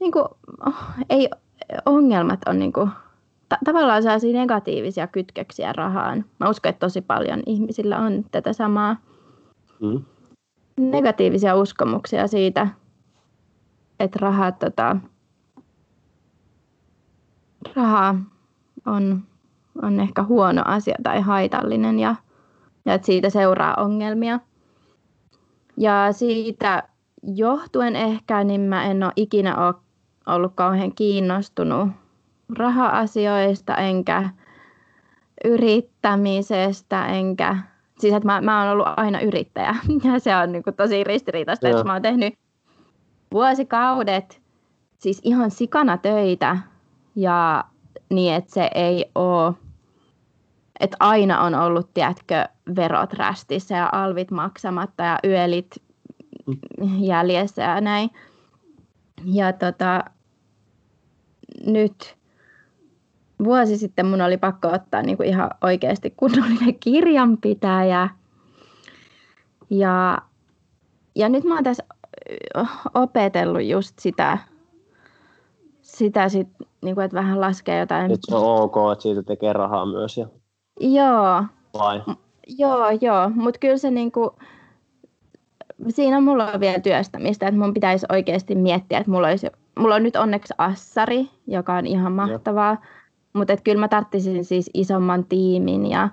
[0.00, 0.24] niin kuin,
[0.66, 0.74] oh,
[1.10, 1.30] ei,
[1.86, 2.90] ongelmat on niin kuin,
[3.48, 6.24] ta- tavallaan sellaisia negatiivisia kytköksiä rahaan.
[6.40, 8.96] Mä uskon, että tosi paljon ihmisillä on tätä samaa.
[9.80, 10.04] Mm.
[10.80, 12.68] Negatiivisia uskomuksia siitä,
[14.00, 14.96] että raha, tota,
[17.76, 18.14] raha
[18.86, 19.22] on,
[19.82, 22.14] on ehkä huono asia tai haitallinen ja,
[22.84, 24.40] ja että siitä seuraa ongelmia.
[25.76, 26.82] Ja siitä
[27.22, 29.74] johtuen ehkä, niin mä en ole ikinä ole
[30.26, 31.88] ollut kauhean kiinnostunut
[32.56, 34.30] raha-asioista enkä
[35.44, 37.56] yrittämisestä enkä
[37.98, 39.76] siis että mä, mä oon ollut aina yrittäjä.
[40.12, 42.34] Ja se on niin kuin tosi ristiriitaista, että mä oon tehnyt
[43.32, 44.42] vuosikaudet
[44.98, 46.58] siis ihan sikana töitä
[47.16, 47.64] ja
[48.10, 49.54] niin, että se ei ole
[50.80, 52.44] että aina on ollut, tiedätkö,
[52.76, 55.70] verot rästissä ja alvit maksamatta ja yölit
[56.98, 58.10] jäljessä ja näin.
[59.24, 60.04] Ja tota,
[61.66, 62.17] nyt
[63.44, 68.08] vuosi sitten mun oli pakko ottaa niin kuin ihan oikeasti kunnollinen kirjanpitäjä.
[69.70, 70.18] Ja,
[71.14, 71.84] ja nyt mä oon tässä
[72.94, 74.38] opetellut just sitä,
[75.82, 76.48] sitä sit,
[76.82, 78.10] niin kuin, että vähän laskee jotain.
[78.10, 80.16] Nyt se on ok, että siitä tekee rahaa myös.
[80.16, 80.26] Ja...
[80.80, 81.44] Joo.
[81.78, 82.02] Vai?
[82.48, 83.30] Joo, joo.
[83.34, 84.30] Mutta kyllä se niin kuin,
[85.88, 89.46] siinä mulla on vielä työstämistä, että mun pitäisi oikeasti miettiä, että mulla, olisi,
[89.78, 92.76] mulla on nyt onneksi assari, joka on ihan mahtavaa.
[93.32, 96.08] Mutta kyllä mä tarttisin siis isomman tiimin ja,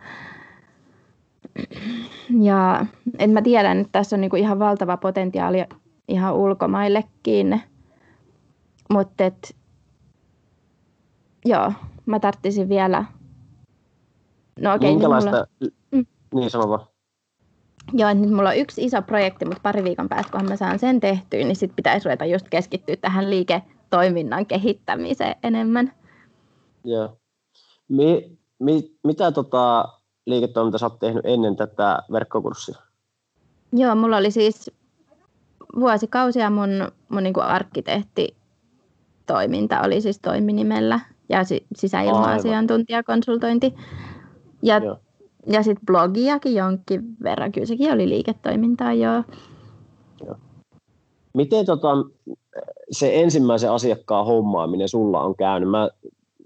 [2.42, 2.86] ja
[3.20, 5.66] et mä tiedän, että tässä on niinku ihan valtava potentiaali
[6.08, 7.62] ihan ulkomaillekin.
[8.90, 9.24] Mutta
[11.46, 11.74] joo,
[12.06, 13.06] mä tarttisin vielä.
[14.60, 15.48] No okei, okay, Minkälaista...
[15.60, 16.06] Niin, mulla...
[16.32, 16.40] mm.
[16.40, 16.88] niin sano vaan.
[17.94, 21.00] Joo, nyt mulla on yksi iso projekti, mutta pari viikon päästä, kun mä saan sen
[21.00, 25.92] tehtyä, niin sitten pitäisi ruveta just keskittyä tähän liiketoiminnan kehittämiseen enemmän.
[26.86, 27.18] Joo.
[27.88, 29.90] Mi, mi, mitä tota
[30.26, 32.76] liiketoiminta sä oot tehnyt ennen tätä verkkokurssia?
[33.74, 34.72] Joo, mulla oli siis
[35.80, 36.70] vuosikausia mun,
[37.10, 43.74] mun niin kuin arkkitehtitoiminta oli siis toiminimellä ja si, sisäilma-asiantuntijakonsultointi.
[44.62, 44.82] Ja,
[45.48, 49.24] ja sitten blogiakin jonkin verran, kyllä sekin oli liiketoimintaa, joo.
[50.26, 50.36] joo.
[51.34, 51.88] Miten tota,
[52.92, 55.70] se ensimmäisen asiakkaan hommaaminen sulla on käynyt?
[55.70, 55.90] Mä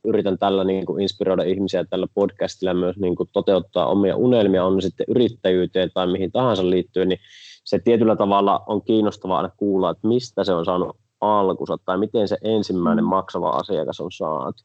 [0.05, 4.81] yritän tällä niin kuin inspiroida ihmisiä tällä podcastilla myös niin kuin toteuttaa omia unelmia, on
[4.81, 7.19] sitten yrittäjyyteen tai mihin tahansa liittyen, niin
[7.63, 12.27] se tietyllä tavalla on kiinnostavaa aina kuulla, että mistä se on saanut alkunsa tai miten
[12.27, 13.09] se ensimmäinen mm.
[13.09, 14.63] maksava asiakas on saatu.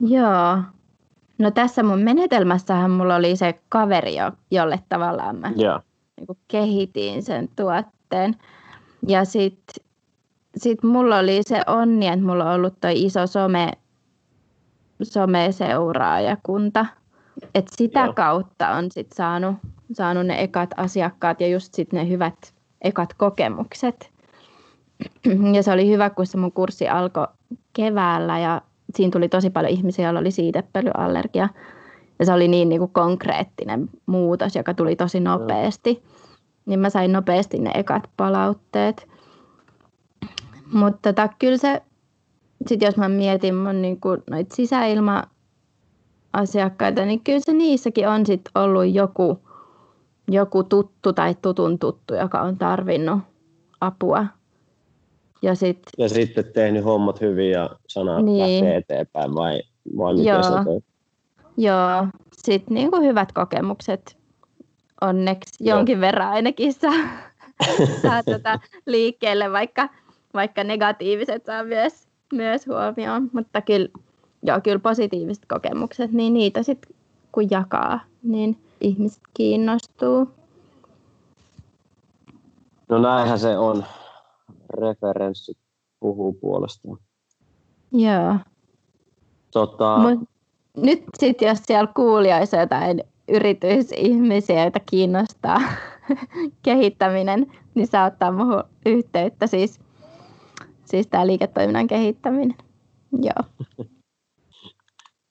[0.00, 0.58] Joo.
[1.38, 4.14] No tässä mun menetelmässähän mulla oli se kaveri,
[4.50, 5.82] jolle tavallaan mä yeah.
[6.16, 8.36] niin kehitin sen tuotteen.
[9.08, 9.83] Ja sitten
[10.56, 13.72] sitten mulla oli se onni, että mulla on ollut toi iso some,
[15.02, 16.86] some-seuraajakunta.
[17.54, 18.12] Et sitä Joo.
[18.12, 19.56] kautta on sit saanut,
[19.92, 24.10] saanut ne ekat asiakkaat ja just sit ne hyvät ekat kokemukset.
[25.54, 27.26] Ja se oli hyvä, kun se mun kurssi alkoi
[27.72, 28.62] keväällä ja
[28.94, 31.48] siinä tuli tosi paljon ihmisiä, joilla oli siitepölyallergia.
[32.18, 36.02] Ja se oli niin, niin kuin konkreettinen muutos, joka tuli tosi nopeasti.
[36.66, 39.13] Niin mä sain nopeasti ne ekat palautteet.
[40.74, 41.82] Mutta tota, kyllä se,
[42.66, 43.98] sit jos mä mietin mun niin
[44.30, 49.38] noita sisäilma-asiakkaita, niin kyllä se niissäkin on sit ollut joku,
[50.28, 53.18] joku tuttu tai tutun tuttu, joka on tarvinnut
[53.80, 54.26] apua.
[55.42, 58.68] Ja, sit, ja sitten tehnyt hommat hyvin ja sanaa niin.
[58.68, 59.60] eteenpäin vai,
[59.96, 60.42] vai miten Joo.
[60.42, 60.50] se
[61.56, 64.16] Joo, sitten niin kuin hyvät kokemukset
[65.00, 65.76] onneksi Joo.
[65.76, 66.94] jonkin verran ainakin saa,
[68.02, 69.88] saa tota liikkeelle, vaikka
[70.34, 73.88] vaikka negatiiviset saa myös, myös huomioon, mutta kyllä,
[74.42, 76.94] joo, kyllä positiiviset kokemukset, niin niitä sitten
[77.32, 80.28] kun jakaa, niin ihmiset kiinnostuu.
[82.88, 83.84] No näinhän se on.
[84.80, 85.58] Referenssit
[86.00, 86.98] puhuu puolestaan.
[87.92, 88.36] Joo.
[89.50, 89.98] Tota...
[89.98, 90.28] Mut
[90.76, 95.60] nyt sitten, jos siellä kuulijoissa jotain yritysihmisiä, joita kiinnostaa
[96.62, 99.46] kehittäminen, niin saa ottaa muuhun yhteyttä.
[99.46, 99.80] Siis
[100.84, 102.56] Siis tämä liiketoiminnan kehittäminen.
[103.12, 103.66] Joo.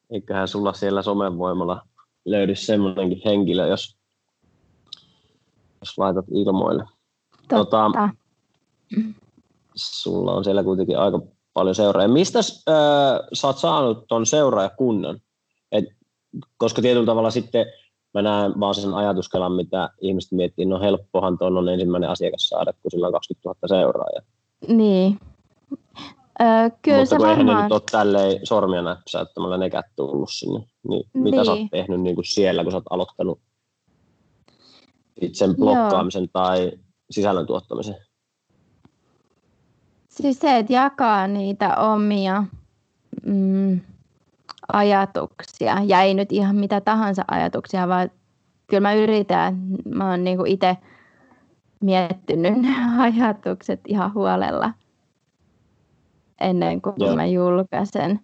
[0.10, 1.82] Eiköhän sulla siellä somen voimalla
[2.26, 3.98] löydy semmoinenkin henkilö, jos,
[5.82, 6.84] jos laitat ilmoille.
[7.50, 7.78] Totta.
[7.86, 8.10] Tota,
[9.76, 11.22] sulla on siellä kuitenkin aika
[11.54, 12.14] paljon seuraajia.
[12.14, 15.20] Mistä äh, sä oot saanut ton seuraajakunnan?
[15.72, 15.86] Et,
[16.58, 17.66] koska tietyllä tavalla sitten
[18.14, 22.74] mä näen vaan sen ajatuskelan, mitä ihmiset miettii, no helppohan tuon on ensimmäinen asiakas saada,
[22.74, 24.22] kun sillä on 20 000 seuraajaa.
[24.68, 25.20] Niin,
[26.42, 27.48] Öö, kyllä Mutta se kun varmaan...
[27.48, 31.24] eihän ne nyt ole tälleen sormia näpsäyttämällä nekään tullut sinne, niin, niin.
[31.24, 31.70] mitä sä oot niin.
[31.70, 33.40] tehnyt niin kuin siellä, kun sä oot aloittanut
[35.34, 36.44] sen blokkaamisen Joo.
[36.44, 36.72] tai
[37.12, 37.96] sisällön tuottamisen?
[40.10, 42.44] Siis se, että jakaa niitä omia
[43.26, 43.82] mm,
[44.74, 48.12] ajatuksia, ja ei nyt ihan mitä tahansa ajatuksia, vaan
[48.68, 50.78] kyllä mä yritän, mä oon niinku itse
[51.80, 52.70] miettinyt ne
[53.00, 54.74] ajatukset ihan huolella
[56.44, 57.16] ennen kuin Joo.
[57.16, 58.20] mä julkaisen.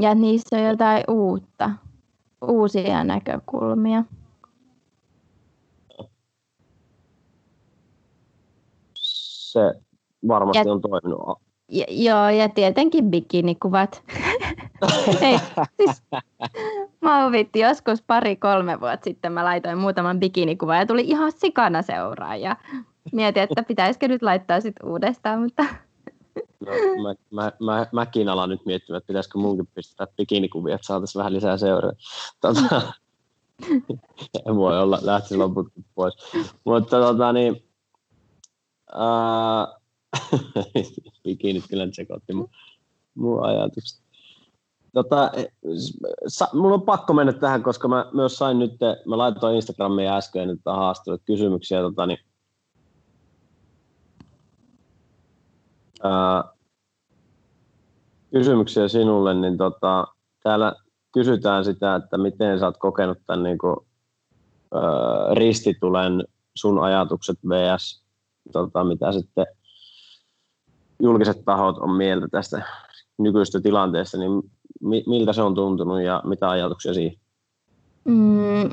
[0.00, 1.70] Ja niissä on jotain uutta,
[2.48, 4.04] uusia näkökulmia.
[8.94, 9.60] Se
[10.28, 11.38] varmasti ja, on toiminut.
[11.68, 14.02] Ja, joo, ja tietenkin bikinikuvat.
[15.20, 15.38] Ei,
[15.76, 16.02] siis,
[17.00, 19.32] Mä huvitti joskus pari-kolme vuotta sitten.
[19.32, 22.56] Mä laitoin muutaman bikinikuvan ja tuli ihan sikana seuraaja.
[23.12, 25.64] Mietin, että pitäisikö nyt laittaa sit uudestaan, mutta...
[26.66, 31.20] No, mä, mä, mä, mäkin alan nyt miettimään, että pitäisikö munkin pistää bikinikuvia, että saataisiin
[31.20, 31.92] vähän lisää seuraa.
[32.40, 32.82] Tota,
[34.48, 36.14] en voi olla, lähtisi loput pois.
[36.64, 37.64] Mutta tota niin,
[41.24, 42.48] bikinit kyllä sekoitti mun,
[43.14, 44.02] mun ajatukset.
[44.92, 45.30] Tota,
[46.28, 48.72] sa, mulla on pakko mennä tähän, koska mä myös sain nyt,
[49.06, 52.18] mä laitoin Instagramiin äsken nyt haastattelut kysymyksiä, tota, niin,
[56.02, 56.51] ää,
[58.32, 60.06] kysymyksiä sinulle, niin tota,
[60.42, 60.74] täällä
[61.12, 63.76] kysytään sitä, että miten sä oot kokenut tämän niin kuin,
[64.74, 68.04] ää, ristitulen sun ajatukset vs.
[68.52, 69.46] Tota, mitä sitten
[71.02, 72.62] julkiset tahot on mieltä tästä
[73.18, 74.42] nykyistä tilanteesta, niin
[75.06, 77.18] miltä se on tuntunut ja mitä ajatuksia siihen?
[78.04, 78.70] Mm,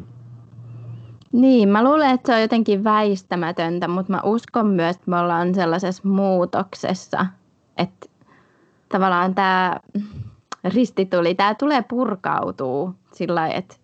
[1.32, 5.56] niin, mä luulen, että se on jotenkin väistämätöntä, mutta mä uskon myös, että me ollaan
[5.56, 7.26] sellaisessa muutoksessa,
[7.78, 8.09] että
[8.90, 9.80] tavallaan tämä
[10.64, 13.76] ristituli, tämä tulee purkautuu sillä että,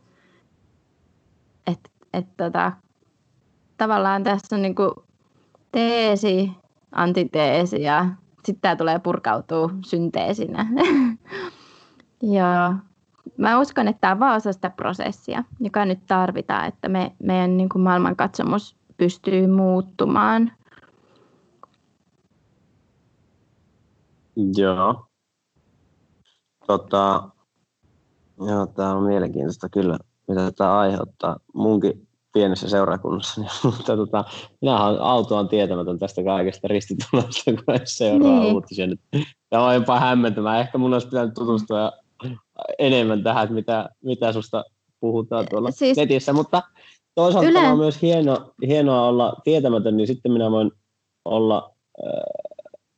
[1.67, 2.71] että, että tota,
[3.77, 5.03] tavallaan tässä on niinku
[5.71, 6.51] teesi,
[6.91, 8.05] antiteesi ja
[8.45, 10.67] sitten tämä tulee purkautuu synteesinä.
[12.37, 12.73] ja
[13.37, 17.57] mä uskon, että tämä on vaan osa sitä prosessia, joka nyt tarvitaan, että me, meidän
[17.57, 20.51] niin maailmankatsomus pystyy muuttumaan.
[24.57, 25.05] Joo.
[26.67, 27.29] Tota,
[28.47, 31.37] joo, tämä on mielenkiintoista kyllä, mitä tämä aiheuttaa.
[31.53, 34.25] Munkin pienessä seurakunnassa, niin, mutta tota,
[34.61, 38.53] minä olen autoon tietämätön tästä kaikesta ristitulosta, kun ei seuraa niin.
[38.53, 39.01] uutisia nyt.
[39.49, 40.59] Tämä on jopa hämmentämään.
[40.59, 41.91] Ehkä mun olisi pitänyt tutustua
[42.79, 44.63] enemmän tähän, että mitä, mitä susta
[44.99, 46.63] puhutaan tuolla siis, netissä, mutta
[47.15, 47.59] toisaalta yle...
[47.59, 50.71] on myös hieno, hienoa olla tietämätön, niin sitten minä voin
[51.25, 51.71] olla
[52.07, 52.54] äh,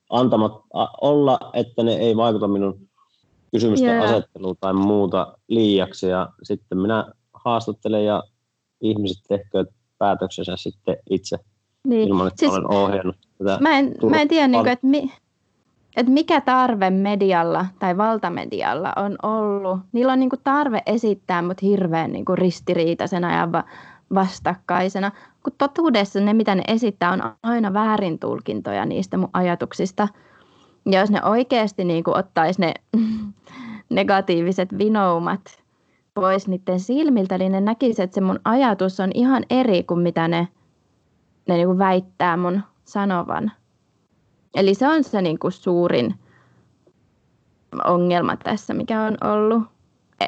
[0.09, 0.53] antamat,
[1.01, 2.87] olla, että ne ei vaikuta minun
[3.51, 4.03] kysymysten yeah.
[4.03, 8.23] asetteluun tai muuta liiaksi, ja sitten minä haastattelen ja
[8.81, 9.67] ihmiset tehkööt
[9.97, 11.37] päätöksensä sitten itse
[11.87, 12.07] niin.
[12.07, 13.57] ilman, että siis, olen ohjannut tätä.
[13.61, 15.11] Mä en, mä en tiedä, niin kuin, että, mi,
[15.97, 19.79] että mikä tarve medialla tai valtamedialla on ollut.
[19.91, 23.63] Niillä on niin kuin tarve esittää mut hirveän niin kuin ristiriitaisena ja va,
[24.13, 25.11] vastakkaisena,
[25.43, 30.07] kun totuudessa ne, mitä ne esittää, on aina väärin tulkintoja niistä mun ajatuksista.
[30.85, 32.73] Ja jos ne oikeasti niin kuin ottaisi ne
[33.89, 35.63] negatiiviset vinoumat
[36.13, 40.27] pois niiden silmiltä, niin ne näkisivät, että se mun ajatus on ihan eri kuin mitä
[40.27, 40.47] ne,
[41.47, 43.51] ne niin kuin väittää mun sanovan.
[44.55, 46.15] Eli se on se niin kuin suurin
[47.85, 49.76] ongelma tässä, mikä on ollut.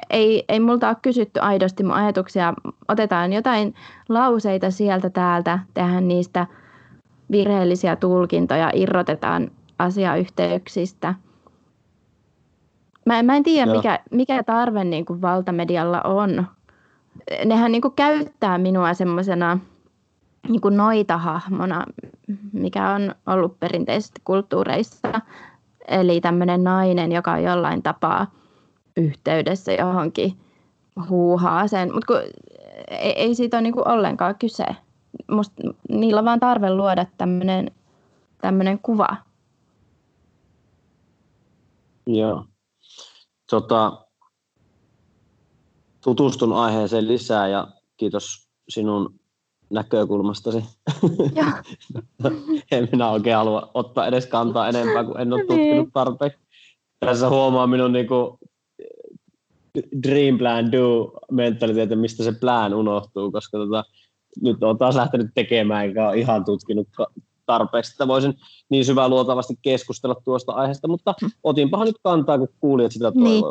[0.10, 2.54] Ei, ei multa ole kysytty aidosti mun ajatuksia.
[2.88, 3.76] Otetaan jotain
[4.10, 6.48] lauseita sieltä täältä, tehdään niistä
[7.32, 11.14] virheellisiä tulkintoja, irrotetaan asiayhteyksistä–
[13.10, 16.48] Mä, mä en tiedä, mikä, mikä tarve niin kuin valtamedialla on.
[17.46, 19.60] Nehän niin kuin käyttää minua semmoisena
[20.48, 21.86] niin kuin noita-hahmona,
[22.54, 25.22] mikä on ollut perinteisesti kulttuureissa.
[25.88, 28.32] Eli tämmöinen nainen, joka on jollain tapaa
[29.04, 30.34] yhteydessä johonkin
[31.10, 31.94] huuhaaseen.
[31.94, 32.22] Mutta
[32.92, 34.66] ei, ei siitä ole niin kuin ollenkaan kyse.
[35.32, 39.18] Musta niillä on vaan tarve luoda tämmöinen, kuva.
[42.08, 42.46] Joo
[43.50, 44.06] tota,
[46.04, 49.20] tutustun aiheeseen lisää ja kiitos sinun
[49.70, 50.64] näkökulmastasi.
[52.72, 55.92] en minä oikein halua ottaa edes kantaa enempää, kun en ole tutkinut niin.
[55.92, 56.40] tarpeeksi.
[57.00, 58.39] Tässä huomaa minun niinku
[60.04, 63.84] dream plan do mentaliteetti, mistä se plan unohtuu, koska tota,
[64.42, 66.88] nyt olen taas lähtenyt tekemään, enkä ole ihan tutkinut
[67.46, 68.34] tarpeeksi, että voisin
[68.70, 71.30] niin syvää luotavasti keskustella tuosta aiheesta, mutta mm.
[71.44, 73.44] otinpahan nyt kantaa, kun kuulijat sitä niin.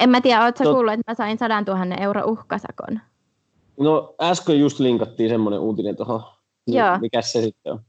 [0.00, 0.72] En mä tiedä, ootko Tot...
[0.72, 3.00] kuullut, että mä sain 100 000 euro uhkasakon?
[3.80, 6.22] No äsken just linkattiin semmoinen uutinen tuohon.
[6.66, 6.98] Niin, Joo.
[6.98, 7.80] Mikä se sitten on?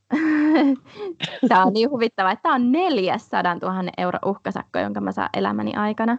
[1.49, 5.73] tämä on niin huvittavaa, että tämä on 400 000 euro uhkasakko, jonka mä saan elämäni
[5.73, 6.17] aikana.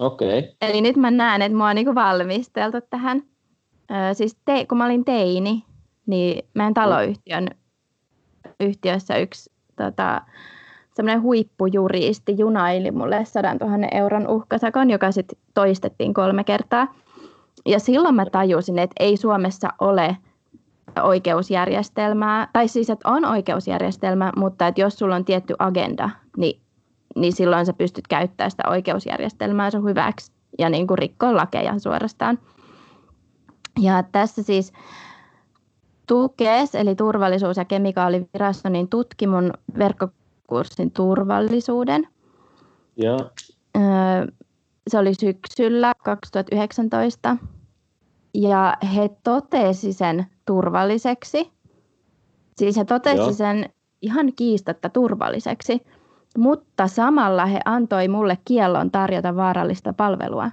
[0.00, 0.38] Okei.
[0.38, 0.50] Okay.
[0.60, 3.22] Eli nyt mä näen, että mua on niinku valmisteltu tähän.
[3.90, 5.64] Ö, siis te, kun mä olin teini,
[6.06, 7.48] niin meidän taloyhtiön
[8.60, 10.22] yhtiössä yksi tota,
[10.94, 16.94] semmoinen huippujuristi junaili mulle 100 000 euron uhkasakon, joka sitten toistettiin kolme kertaa.
[17.66, 20.16] Ja silloin mä tajusin, että ei Suomessa ole
[21.02, 26.60] oikeusjärjestelmää, tai siis, että on oikeusjärjestelmä, mutta että jos sulla on tietty agenda, niin,
[27.16, 30.32] niin silloin sä pystyt käyttämään sitä oikeusjärjestelmää sun hyväksi.
[30.58, 32.38] ja niin kuin rikkoa lakeja suorastaan.
[33.80, 34.72] Ja tässä siis
[36.06, 42.08] TUKES, eli turvallisuus- ja kemikaalivirasto, niin tutki mun verkkokurssin turvallisuuden.
[42.96, 43.16] Ja.
[44.88, 47.36] Se oli syksyllä 2019
[48.34, 51.52] ja he totesi sen turvalliseksi.
[52.56, 53.32] Siis he totesi Joo.
[53.32, 53.70] sen
[54.02, 55.80] ihan kiistatta turvalliseksi,
[56.38, 60.50] mutta samalla he antoi mulle kiellon tarjota vaarallista palvelua.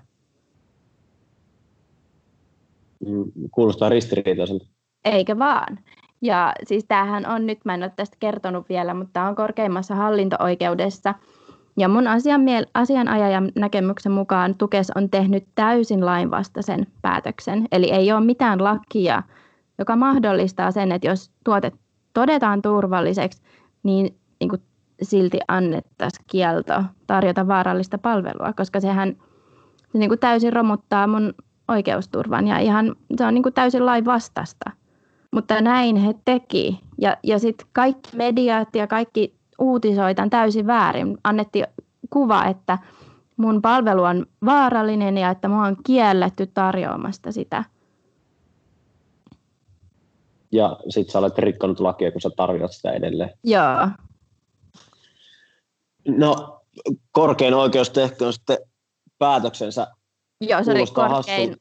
[3.52, 4.66] Kuulostaa ristiriitaiselta.
[5.06, 5.80] Eikö vaan?
[6.22, 9.96] Ja siis tämähän on nyt, mä en ole tästä kertonut vielä, mutta tämä on korkeimmassa
[9.96, 11.14] hallinto-oikeudessa.
[11.78, 12.06] Ja mun
[12.74, 17.68] asianajajan näkemyksen mukaan Tukes on tehnyt täysin lainvastaisen päätöksen.
[17.72, 19.24] Eli ei ole mitään lakia,
[19.78, 21.72] joka mahdollistaa sen, että jos tuote
[22.14, 23.42] todetaan turvalliseksi,
[23.84, 24.62] niin, niin kuin
[25.02, 29.16] silti annettaisiin kielto tarjota vaarallista palvelua, koska sehän
[29.91, 31.34] se niin kuin täysin romuttaa mun
[31.68, 34.72] oikeusturvan ja ihan, se on niin kuin täysin lain vastasta.
[35.32, 36.80] Mutta näin he teki.
[36.98, 41.18] Ja, ja sitten kaikki mediat ja kaikki uutisoitan täysin väärin.
[41.24, 41.66] Annettiin
[42.10, 42.78] kuva, että
[43.38, 47.64] mun palvelu on vaarallinen ja että mua on kielletty tarjoamasta sitä.
[50.52, 53.30] Ja sit sä olet rikkonut lakia, kun sä tarjoat sitä edelleen.
[53.43, 53.88] Joo.
[56.08, 56.62] No,
[57.12, 58.58] korkein oikeus tehköön sitten
[59.20, 59.88] päätöksensä.
[60.41, 61.55] Joo, se oli korkein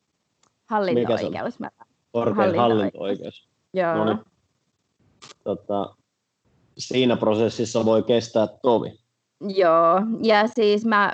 [0.67, 1.59] hallinto-oikeus.
[2.13, 3.49] Korkein hallinto-oikeus.
[3.75, 3.95] Joo.
[3.95, 4.19] No niin.
[5.45, 5.97] tota,
[6.79, 8.99] siinä prosessissa voi kestää tovi.
[9.41, 11.13] Joo, ja siis mä,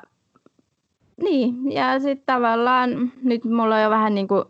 [1.23, 4.45] niin, ja sitten tavallaan nyt mulla on jo vähän niin kuin,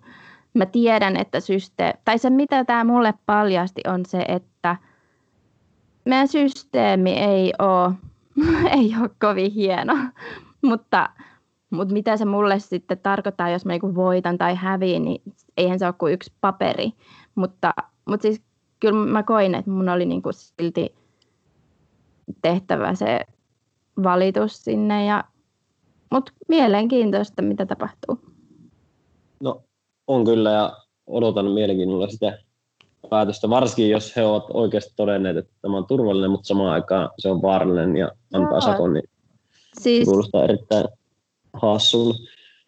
[0.54, 4.76] mä tiedän, että systeemi, tai se mitä tämä mulle paljasti on se, että
[6.04, 7.94] meidän systeemi ei ole,
[8.78, 9.94] ei ole kovin hieno,
[10.62, 11.10] mutta,
[11.70, 15.22] mutta mitä se mulle sitten tarkoittaa, jos mä niinku voitan tai häviin, niin
[15.56, 16.92] eihän se ole kuin yksi paperi,
[17.34, 17.74] mutta,
[18.08, 18.42] mutta siis
[18.80, 20.94] kyllä mä koin, että mun oli niinku silti
[22.42, 23.20] tehtävä se
[24.02, 25.06] valitus sinne.
[25.06, 25.24] Ja,
[26.12, 28.18] mutta mielenkiintoista, mitä tapahtuu.
[29.40, 29.62] No
[30.06, 30.76] on kyllä ja
[31.06, 32.38] odotan mielenkiinnolla sitä
[33.10, 37.28] päätöstä, varsinkin jos he ovat oikeasti todenneet, että tämä on turvallinen, mutta samaan aikaan se
[37.28, 38.60] on vaarallinen ja antaa Joo.
[38.60, 39.10] sakon, niin
[39.80, 40.88] siis, kuulostaa erittäin
[41.52, 42.14] hassulle.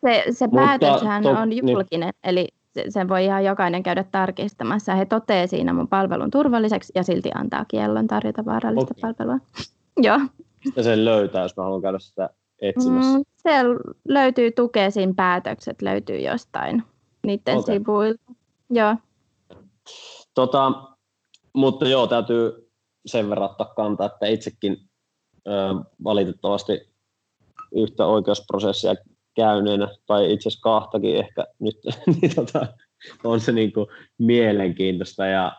[0.01, 1.69] Se, se päätöshän to, on niin.
[1.69, 2.31] julkinen, niin.
[2.31, 2.49] eli
[2.89, 4.95] sen voi ihan jokainen käydä tarkistamassa.
[4.95, 9.13] He toteavat siinä mun palvelun turvalliseksi ja silti antaa kiellon tarjota vaarallista okay.
[9.15, 9.41] palvelua.
[10.07, 10.21] Joo.
[10.65, 13.19] Mistä sen löytää, jos mä haluan käydä sitä etsimässä?
[13.19, 13.51] Mm, se
[14.09, 16.83] löytyy Tukesin päätökset, löytyy jostain
[17.27, 17.75] niiden okay.
[17.75, 18.33] sivuilta.
[18.71, 18.97] Joo.
[20.35, 20.73] Tota,
[21.55, 22.71] mutta joo, täytyy
[23.07, 24.77] sen verran ottaa kantaa, että itsekin
[25.47, 25.51] ö,
[26.05, 26.95] valitettavasti
[27.75, 28.95] yhtä oikeusprosessia
[29.37, 31.77] käyneenä, tai itse asiassa kahtakin ehkä nyt,
[32.21, 32.67] niin tota,
[33.25, 33.87] on se niin kuin
[34.19, 35.27] mielenkiintoista.
[35.27, 35.57] Ja,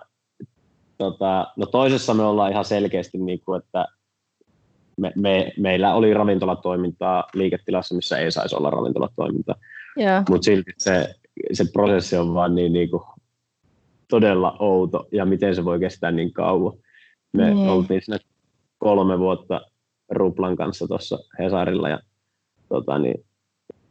[0.98, 3.86] tota, no toisessa me ollaan ihan selkeästi, niin kuin, että
[4.98, 9.56] me, me, meillä oli ravintolatoimintaa liiketilassa, missä ei saisi olla ravintolatoimintaa.
[10.30, 11.16] Mutta silti se,
[11.54, 13.04] se prosessi on vaan niin, niin kuin
[14.10, 16.74] todella outo ja miten se voi kestää niin kauan.
[17.34, 17.68] Me mm.
[17.68, 18.18] oltiin siinä
[18.78, 19.62] kolme vuotta
[20.10, 22.00] Ruplan kanssa tuossa Hesarilla ja
[22.70, 23.26] tota, niin,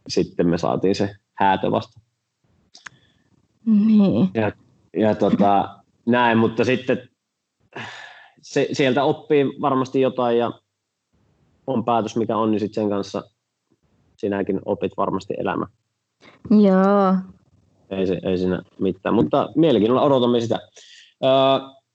[0.09, 2.01] sitten me saatiin se häätö vasta.
[3.67, 4.31] Niin.
[4.35, 4.53] Ja,
[4.97, 7.09] ja tota, näin, mutta sitten
[8.43, 10.53] se, sieltä oppii varmasti jotain ja
[11.67, 13.23] on päätös mikä on, niin sitten sen kanssa
[14.17, 15.67] sinäkin opit varmasti elämä.
[16.51, 17.34] Joo.
[17.91, 20.61] Ei, se, ei siinä mitään, mutta mielenkiinnolla odotamme sitä.
[21.25, 21.31] Öö,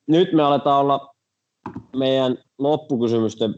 [0.08, 1.16] nyt me aletaan olla
[1.96, 3.56] meidän loppukysymysten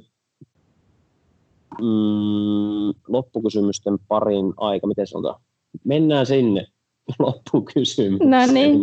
[1.81, 5.41] mm, loppukysymysten parin aika, miten sanotaan?
[5.83, 6.65] Mennään sinne
[7.19, 8.31] loppukysymykseen.
[8.31, 8.79] No niin.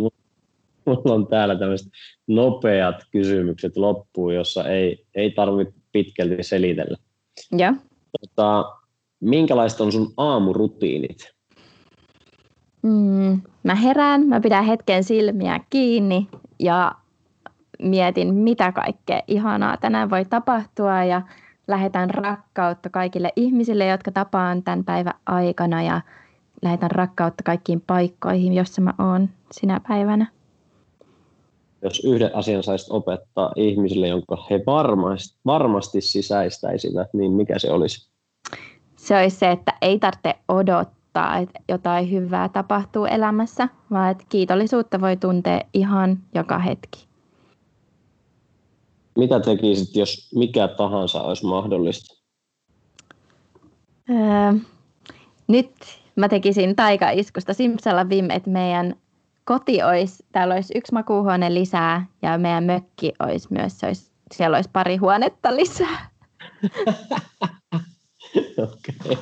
[0.85, 1.87] Mulla on täällä tämmöiset
[2.27, 6.97] nopeat kysymykset loppuun, jossa ei, ei tarvitse pitkälti selitellä.
[7.57, 7.73] Ja.
[8.21, 8.65] Tota,
[9.19, 11.38] minkälaiset on sun aamurutiinit?
[12.81, 16.27] Mm, mä herään, mä pidän hetken silmiä kiinni
[16.59, 16.95] ja
[17.79, 21.21] mietin, mitä kaikkea ihanaa tänään voi tapahtua ja
[21.67, 26.01] lähetän rakkautta kaikille ihmisille, jotka tapaan tämän päivän aikana ja
[26.61, 30.27] lähetän rakkautta kaikkiin paikkoihin, jossa mä oon sinä päivänä.
[31.81, 38.11] Jos yhden asian saisit opettaa ihmisille, jonka he varmasti, varmasti sisäistäisivät, niin mikä se olisi?
[38.95, 40.98] Se olisi se, että ei tarvitse odottaa,
[41.41, 47.07] että jotain hyvää tapahtuu elämässä, vaan että kiitollisuutta voi tuntea ihan joka hetki.
[49.17, 52.15] Mitä tekisit, jos mikä tahansa olisi mahdollista?
[54.09, 54.59] Öö,
[55.47, 55.71] nyt
[56.15, 58.95] mä tekisin taikaiskusta Simsalabim, että meidän
[59.45, 64.69] koti olisi, täällä olisi yksi makuuhuone lisää ja meidän mökki olisi myös, olisi, siellä olisi
[64.73, 66.09] pari huonetta lisää.
[68.57, 69.17] Okay.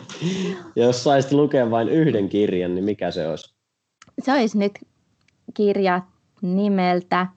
[0.75, 3.55] Jos saisit lukea vain yhden kirjan, niin mikä se olisi?
[4.21, 4.71] Se olisi nyt
[5.53, 6.01] kirja
[6.41, 7.27] nimeltä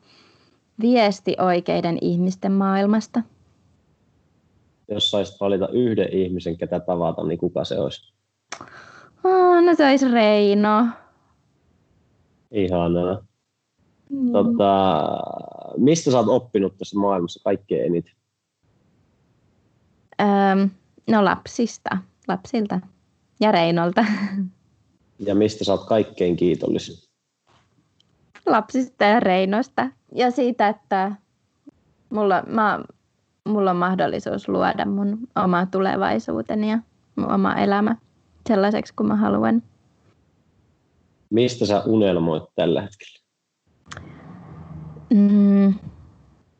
[0.81, 3.23] Viesti oikeiden ihmisten maailmasta.
[4.89, 8.13] Jos saisit valita yhden ihmisen, ketä tavata, niin kuka se olisi?
[9.25, 10.87] Oh, no se olisi Reino.
[12.51, 13.25] Ihanaa.
[14.11, 14.33] Mm.
[14.33, 15.03] Tota,
[15.77, 18.15] mistä sä oot oppinut tässä maailmassa kaikkein eniten?
[20.21, 20.71] Öm,
[21.07, 21.97] no lapsista,
[22.29, 22.81] lapsilta
[23.41, 24.05] ja Reinolta.
[25.19, 26.97] Ja mistä sä oot kaikkein kiitollisin?
[28.47, 29.89] Lapsista ja Reinosta.
[30.15, 31.13] Ja siitä, että
[32.11, 32.81] mulla, mä,
[33.49, 36.79] mulla on mahdollisuus luoda mun oma tulevaisuuteni ja
[37.17, 37.97] mun oma elämä
[38.49, 39.63] sellaiseksi kuin mä haluan.
[41.31, 43.21] Mistä sä unelmoit tällä hetkellä?
[45.15, 45.75] Mm,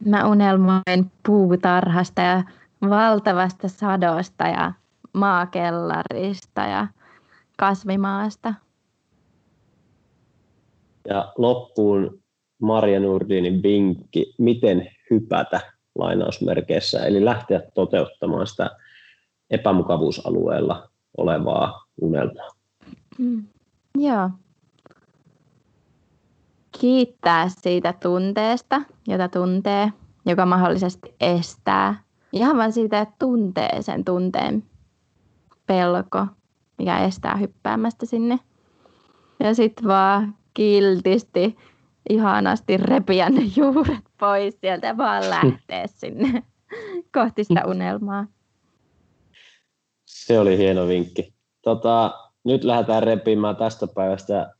[0.05, 2.43] mä unelmoin puutarhasta ja
[2.89, 4.73] valtavasta sadosta ja
[5.13, 6.87] maakellarista ja
[7.59, 8.55] kasvimaasta.
[11.09, 12.23] Ja loppuun
[12.63, 15.61] Maria Nurdinin vinkki, miten hypätä
[15.95, 18.71] lainausmerkeissä, eli lähteä toteuttamaan sitä
[19.51, 22.51] epämukavuusalueella olevaa unelmaa.
[23.19, 23.47] Mm.
[23.99, 24.31] Joo.
[26.81, 29.93] Kiittää siitä tunteesta, jota tuntee,
[30.27, 32.03] joka mahdollisesti estää.
[32.33, 34.65] Ihan vain siitä, että tuntee sen tunteen
[35.67, 36.27] pelko,
[36.79, 38.39] mikä estää hyppäämästä sinne.
[39.41, 41.57] Ja sitten vaan kiltisti,
[42.11, 46.43] ihanasti repiä ne juuret pois sieltä ja vaan lähteä sinne
[47.15, 48.27] kohti sitä unelmaa.
[50.07, 51.35] Se oli hieno vinkki.
[51.63, 52.15] Tota,
[52.45, 54.55] nyt lähdetään repimään tästä päivästä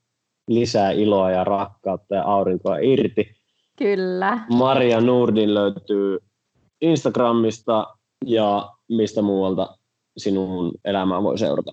[0.49, 3.37] lisää iloa ja rakkautta ja aurinkoa irti.
[3.79, 4.39] Kyllä.
[4.51, 6.19] Maria Nurdin löytyy
[6.81, 7.87] Instagramista
[8.27, 9.77] ja mistä muualta
[10.17, 11.73] sinun elämää voi seurata?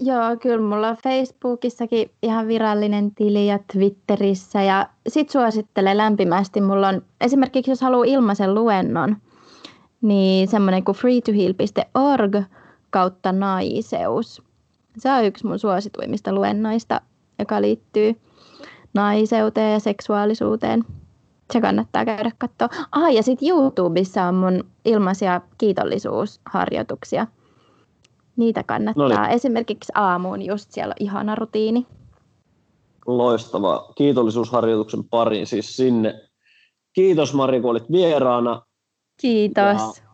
[0.00, 6.60] Joo, kyllä mulla on Facebookissakin ihan virallinen tili ja Twitterissä ja sit suosittelen lämpimästi.
[6.60, 9.16] Mulla on esimerkiksi, jos haluaa ilmaisen luennon,
[10.02, 12.36] niin semmoinen kuin freetoheal.org
[12.90, 14.42] kautta naiseus.
[14.98, 17.00] Se on yksi mun suosituimmista luennoista,
[17.38, 18.16] joka liittyy
[18.94, 20.84] naiseuteen ja seksuaalisuuteen.
[21.52, 22.68] Se kannattaa käydä katsoa.
[22.92, 27.26] Ah, ja sitten YouTubessa on mun ilmaisia kiitollisuusharjoituksia.
[28.36, 29.08] Niitä kannattaa.
[29.08, 29.30] Noniin.
[29.30, 31.86] Esimerkiksi aamuun just siellä on ihana rutiini.
[33.06, 33.92] Loistava.
[33.94, 36.20] Kiitollisuusharjoituksen pariin siis sinne.
[36.92, 38.62] Kiitos Mari, kun olit vieraana.
[39.20, 39.98] Kiitos.
[39.98, 40.12] Ja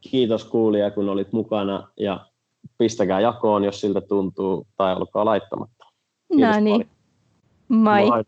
[0.00, 2.26] kiitos kuulija, kun olit mukana ja
[2.78, 5.84] pistäkää jakoon, jos siltä tuntuu, tai olkaa laittamatta.
[6.32, 6.90] Kiitos no niin.
[7.68, 8.06] Moi.
[8.06, 8.24] Moi.